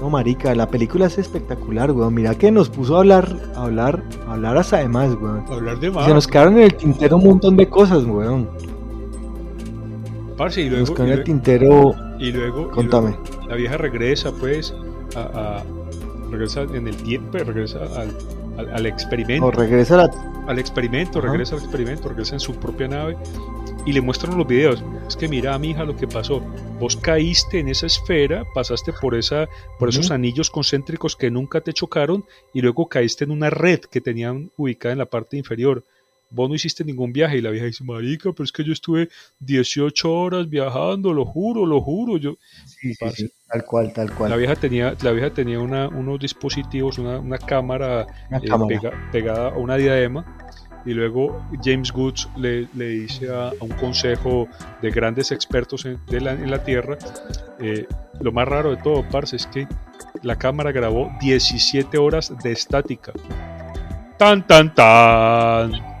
[0.00, 2.12] No, marica, la película es espectacular, weón.
[2.12, 5.44] Mira que nos puso a hablar, a hablar, a hablar hasta de más, weón.
[5.48, 6.06] Hablar de más.
[6.06, 8.50] Se nos quedaron en el tintero un montón de cosas, weón.
[10.36, 10.86] Parce, y luego.
[10.86, 11.94] Nos quedó en el tintero.
[12.18, 12.68] Y luego.
[12.70, 13.10] Contame.
[13.10, 14.74] Y luego la vieja regresa, pues,
[15.16, 15.64] a, a,
[16.30, 18.16] regresa en el tiempo, regresa al,
[18.58, 19.46] al, al experimento.
[19.46, 20.10] O regresa la...
[20.46, 21.28] al experimento, Ajá.
[21.28, 23.16] regresa al experimento, regresa en su propia nave
[23.84, 24.82] y le muestran los videos.
[25.08, 26.40] Es que mira, mi hija, lo que pasó.
[26.78, 29.48] Vos caíste en esa esfera, pasaste por esa,
[29.78, 30.14] por esos uh -huh.
[30.14, 34.92] anillos concéntricos que nunca te chocaron y luego caíste en una red que tenían ubicada
[34.92, 35.84] en la parte inferior.
[36.32, 39.08] Vos no hiciste ningún viaje y la vieja dice, marica, pero es que yo estuve
[39.40, 42.16] 18 horas viajando, lo juro, lo juro.
[42.16, 44.30] Yo, sí, sí, sí, tal cual, tal cual.
[44.30, 48.68] La vieja tenía, la vieja tenía una, unos dispositivos, una, una cámara, una eh, cámara.
[48.68, 50.24] Pega, pegada a una diadema
[50.84, 54.48] y luego James Woods le, le dice a, a, un consejo
[54.80, 56.98] de grandes expertos en, de la, en la Tierra,
[57.60, 57.86] eh,
[58.20, 59.66] lo más raro de todo, parce, es que
[60.22, 63.12] la cámara grabó 17 horas de estática.
[64.18, 65.91] Tan, tan, tan.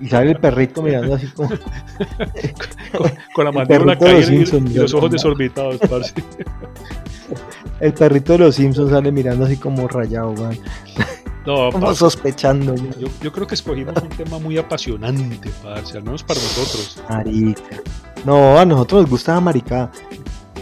[0.00, 4.94] Y sale el perrito mirando así como con, con, la mandíbula caída y, y, los
[4.94, 6.12] ojos desorbitados, parce.
[7.80, 10.58] El perrito de los Simpsons sale mirando así como rayado, man.
[11.46, 12.74] No, Como sospechando.
[12.74, 17.02] Yo, yo, creo que escogimos un tema muy apasionante, parce, al menos para nosotros.
[17.08, 17.62] Marica.
[18.26, 19.90] No, a nosotros nos gusta la maricada.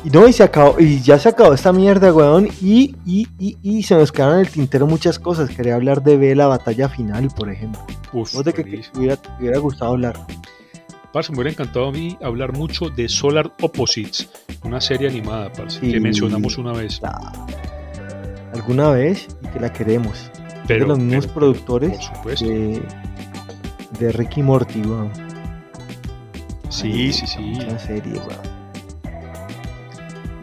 [0.06, 2.46] Y no, y se acabó, y ya se acabó esta mierda, weón.
[2.62, 5.50] Y, y, y, y se nos quedaron en el tintero muchas cosas.
[5.50, 7.84] Quería hablar de B, la batalla final, por ejemplo.
[8.12, 10.14] Uf, ¿Vos de qué te hubiera, te hubiera gustado hablar?
[11.12, 14.28] Parce, me hubiera encantado a mí hablar mucho de Solar Opposites,
[14.62, 17.02] una serie animada, parce, sí, que mencionamos una vez.
[17.02, 17.32] La...
[18.54, 20.30] Alguna vez y que la queremos
[20.68, 21.98] pero, de los mismos pero, productores
[22.38, 22.80] de,
[23.98, 25.10] de, Ricky Morty, weón.
[26.68, 27.54] Sí, Ay, sí, sí.
[27.60, 28.55] Una serie, weón.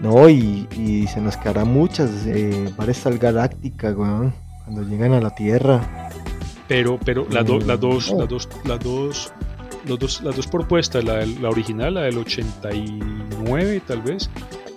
[0.03, 2.09] No, y, y, se nos quedará muchas.
[2.27, 4.33] Eh, Battlestar Galáctica, weón.
[4.65, 6.09] Cuando llegan a la Tierra.
[6.67, 9.33] Pero, pero las, do, las dos, las dos, las dos
[9.85, 14.29] los dos, las dos propuestas, la, la original, la del 89 tal vez,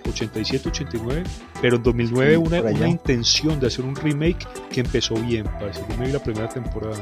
[0.07, 1.23] 87, 89,
[1.61, 5.81] pero en 2009 Sí, una, una intención de hacer un remake que empezó bien, parce.
[5.89, 6.97] Yo me vi la primera temporada.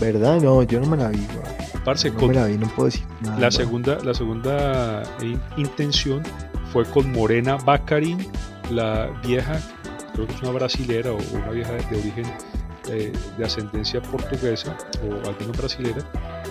[0.00, 0.40] ¿Verdad?
[0.42, 1.84] No, yo no me la vi, weón.
[1.84, 3.38] Parce, No con me la vi, no puedo decir nada.
[3.38, 6.22] la segunda, la segunda in- intención
[6.72, 8.18] fue con Morena Baccarin,
[8.70, 9.60] la vieja,
[10.12, 12.26] creo que es una brasilera o una vieja de, de origen
[12.88, 16.04] eh, de ascendencia portuguesa o al menos brasilera,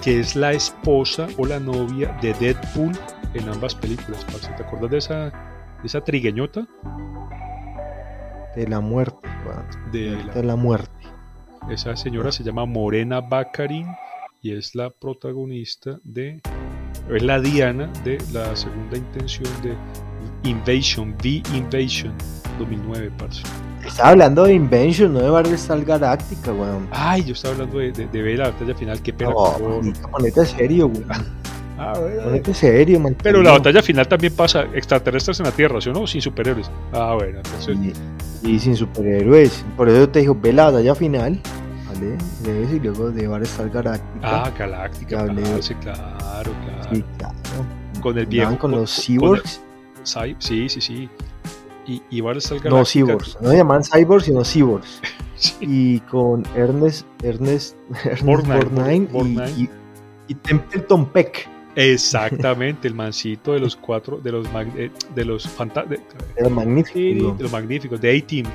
[0.04, 2.92] que es la esposa o la novia de Deadpool
[3.34, 4.26] en ambas películas.
[4.26, 6.68] ¿Te acuerdas de esa, de esa trigueñota?
[8.54, 9.30] De la muerte.
[9.94, 10.92] De la muerte.
[11.70, 13.88] esa señora se llama Morena Baccarin
[14.42, 16.42] y es la protagonista de,
[17.14, 19.76] es la Diana de la segunda intención de
[20.50, 22.14] Invasion, The Invasion
[22.60, 23.42] 2009, parce.
[23.86, 26.88] Estaba hablando de Invention, no de Battlestar Galáctica, weón.
[26.92, 29.32] Ay, yo estaba hablando de, de, de ver la batalla final, qué pena.
[29.32, 31.06] No, ponete serio, weón.
[31.78, 32.24] Ah, bueno.
[32.24, 33.18] Ponete serio, man.
[33.22, 36.08] Pero la batalla final también pasa extraterrestres en la Tierra, ¿sí o no?
[36.08, 36.72] Sin superhéroes.
[36.94, 37.78] Ah, bueno, entonces.
[38.44, 39.66] Y, y sin superhéroes.
[39.76, 41.38] Por eso te dijo, ve la batalla final,
[41.96, 42.18] ¿vale?
[42.44, 44.20] Lees y luego de Battlestar Galáctica.
[44.24, 45.42] Ah, Galáctica, hablé.
[45.44, 46.96] parce, claro, claro.
[46.96, 47.36] sí, claro.
[48.02, 48.58] Con el viejo.
[48.58, 49.62] con los con cyborgs.
[49.98, 51.10] el- Cy- sí, sí, sí.
[51.88, 53.38] Y, y Battlestar No Galactica- cyborgs.
[53.42, 55.02] No se llaman cyborgs, sino cyborgs.
[55.38, 55.54] Sí.
[55.60, 57.76] Y con Ernest, Ernest,
[58.06, 59.50] Ernest Borgnine, Borgnine Borgnine.
[59.58, 59.70] y, y,
[60.30, 61.50] y Templeton Peck.
[61.76, 66.00] Exactamente, el mancito de los cuatro, de los mag- eh, de los fanta- de,
[66.42, 66.52] los
[67.52, 68.46] magníficos, de A-Team.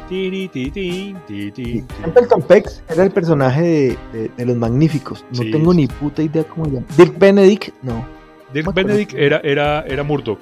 [2.03, 5.25] Templeton Peck era el personaje de, de- de los magníficos.
[5.33, 5.77] No Sí, tengo sí.
[5.79, 6.87] ni puta idea cómo se llama.
[6.97, 8.05] Dirk Benedict, no.
[8.53, 8.75] Dirk.
[8.75, 10.39] Benedict era, era, era Murdoch,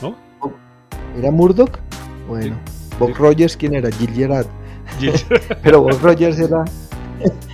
[0.00, 0.16] ¿no?
[1.18, 1.78] ¿Era Murdoch?
[2.28, 2.56] Bueno.
[2.98, 3.90] Bob Dirk- Rogers, ¿quién era?
[3.90, 4.46] Gil Gerard.
[4.98, 5.12] Gil-
[5.62, 6.64] Pero Bob Rogers era.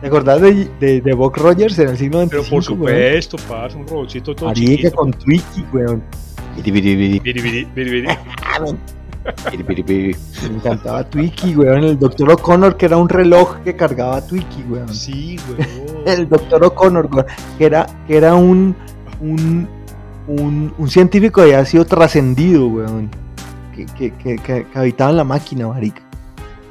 [0.00, 2.30] ¿Te acordás de, de, de Bob Rogers en el siglo XXV?
[2.30, 4.96] Pero por supuesto, parce, un robotcito todo Marica chiquito.
[4.96, 6.02] con Twiki, weón.
[9.86, 11.84] Me encantaba Twiki, weón.
[11.84, 14.88] El doctor O'Connor, que era un reloj que cargaba Twiki, weón.
[14.94, 16.06] Sí, weón.
[16.06, 17.26] El doctor O'Connor, weón,
[17.58, 18.76] que era, que era un,
[19.20, 19.68] un,
[20.28, 23.10] un, un científico que había sido trascendido, weón.
[23.74, 26.02] Que, que, que, que, que habitaba en la máquina, marica.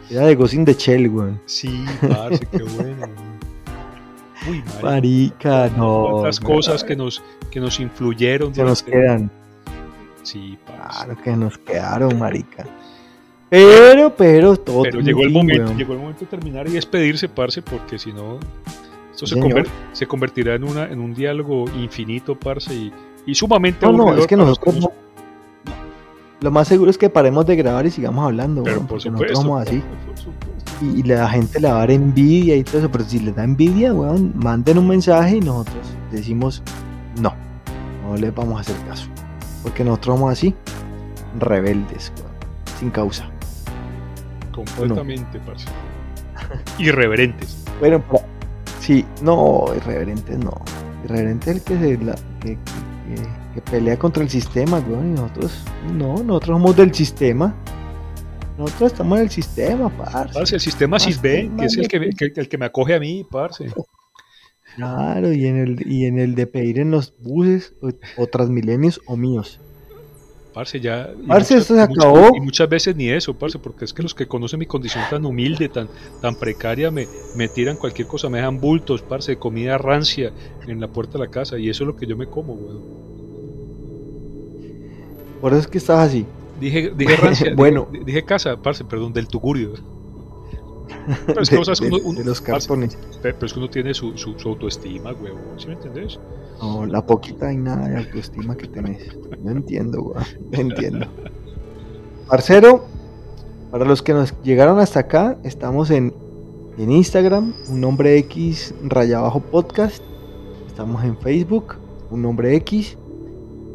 [0.09, 1.41] Era de Ghost in the Shell, weón.
[1.45, 3.07] Sí, parce, qué bueno.
[4.49, 4.81] Uy, marica.
[4.83, 6.05] Marica, no.
[6.21, 6.31] Weón.
[6.43, 8.53] cosas que nos, que nos influyeron.
[8.53, 9.29] que nos quedan.
[10.23, 11.05] Sí, parce.
[11.05, 12.65] Claro que nos quedaron, marica.
[13.49, 14.83] Pero, pero, todo.
[14.83, 18.39] Pero llegó el momento, llegó el momento de terminar y despedirse, parce, porque si no,
[19.11, 19.39] esto se,
[19.93, 22.91] se convertirá en una, en un diálogo infinito, parce, y,
[23.25, 24.91] y sumamente No, no, es que nosotros nos- no-
[26.41, 29.09] Lo más seguro es que paremos de grabar y sigamos hablando, Pero weón, por porque
[29.09, 29.41] nosotros supuesto.
[29.41, 29.83] somos así.
[30.07, 30.85] por supuesto.
[30.85, 33.35] Y, y la gente le va a dar envidia y todo eso, pero si les
[33.35, 36.61] da envidia, weón, manden un mensaje y nosotros decimos
[37.19, 37.33] no,
[38.03, 39.07] no les vamos a hacer caso.
[39.63, 40.53] Porque nosotros somos así,
[41.39, 42.31] rebeldes, weón,
[42.79, 43.25] sin causa.
[44.51, 45.65] Completamente, parce.
[46.77, 47.63] Irreverentes.
[47.79, 48.23] Bueno, pero-
[48.79, 50.51] sí, no, irreverentes no.
[51.05, 55.11] Irreverente es el que, se la- que, que- que- que pelea contra el sistema, weón,
[55.11, 55.63] y nosotros,
[55.95, 57.55] no, nosotros somos del sistema.
[58.55, 60.33] Nosotros estamos en el sistema, parce.
[60.33, 63.71] Parce, el sistema Sisben, que es el que, el que me acoge a mí, parce.
[64.75, 67.89] Claro, y en el, y en el de pedir en los buses o,
[68.21, 69.59] o transmilenios o míos.
[70.53, 71.09] Parce, ya.
[71.27, 72.35] Parce, esto se muchas- acabó.
[72.35, 75.25] y muchas veces ni eso, parce, porque es que los que conocen mi condición tan
[75.25, 75.87] humilde, tan,
[76.21, 80.31] tan precaria, me, me tiran cualquier cosa, me dejan bultos, parce, de comida rancia
[80.67, 83.06] en la puerta de la casa, y eso es lo que yo me como, weón.
[85.41, 86.25] Por eso es que estás así.
[86.59, 87.87] Dije, dije rancia, Bueno.
[87.91, 89.73] dije, dije casa, parce, perdón, del tugurio.
[91.25, 92.95] Pero es que de, sabes de- uno- uno- de los cartones.
[93.21, 96.19] pe- pero es que uno tiene su, su, su autoestima, weón, ¿sí me entendés?
[96.61, 99.15] No, la poquita y nada de autoestima que tenés.
[99.43, 100.23] No entiendo, weón.
[100.51, 101.05] No entiendo.
[102.27, 102.85] Parcero,
[103.71, 106.13] para los que nos llegaron hasta acá, estamos en,
[106.77, 110.01] en Instagram, un nombre X raya abajo podcast.
[110.67, 111.75] Estamos en Facebook,
[112.11, 112.97] un nombre X.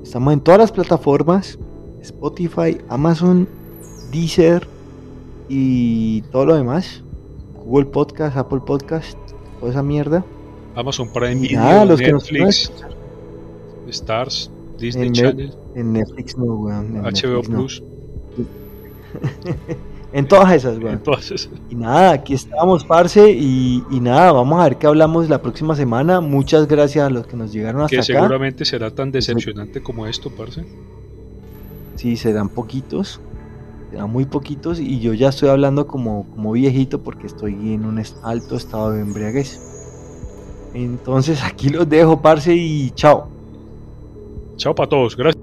[0.02, 1.58] Estamos en todas las plataformas:
[2.00, 3.48] Spotify, Amazon,
[4.10, 4.66] Deezer
[5.48, 7.02] y todo lo demás.
[7.64, 9.16] Google Podcast, Apple Podcast,
[9.60, 10.24] toda esa mierda.
[10.74, 12.72] Amazon Prime Video, nada, los que nos Netflix,
[13.88, 16.94] Stars, Disney En Channel, En Netflix no, weón.
[16.94, 17.58] HBO Netflix no.
[17.58, 17.82] Plus,
[20.12, 20.94] En todas esas, weón.
[20.94, 21.48] entonces...
[21.70, 23.30] Y nada, aquí estamos, parce.
[23.30, 26.20] Y, y nada, vamos a ver qué hablamos la próxima semana.
[26.20, 28.20] Muchas gracias a los que nos llegaron hasta que acá.
[28.20, 30.64] seguramente será tan decepcionante como esto, parce.
[31.96, 33.20] Sí, serán poquitos.
[33.90, 34.80] Serán muy poquitos.
[34.80, 39.00] Y yo ya estoy hablando como, como viejito porque estoy en un alto estado de
[39.00, 39.60] embriaguez.
[40.74, 43.28] Entonces aquí los dejo, parce, y chao.
[44.56, 45.16] Chao para todos.
[45.16, 45.41] Gracias.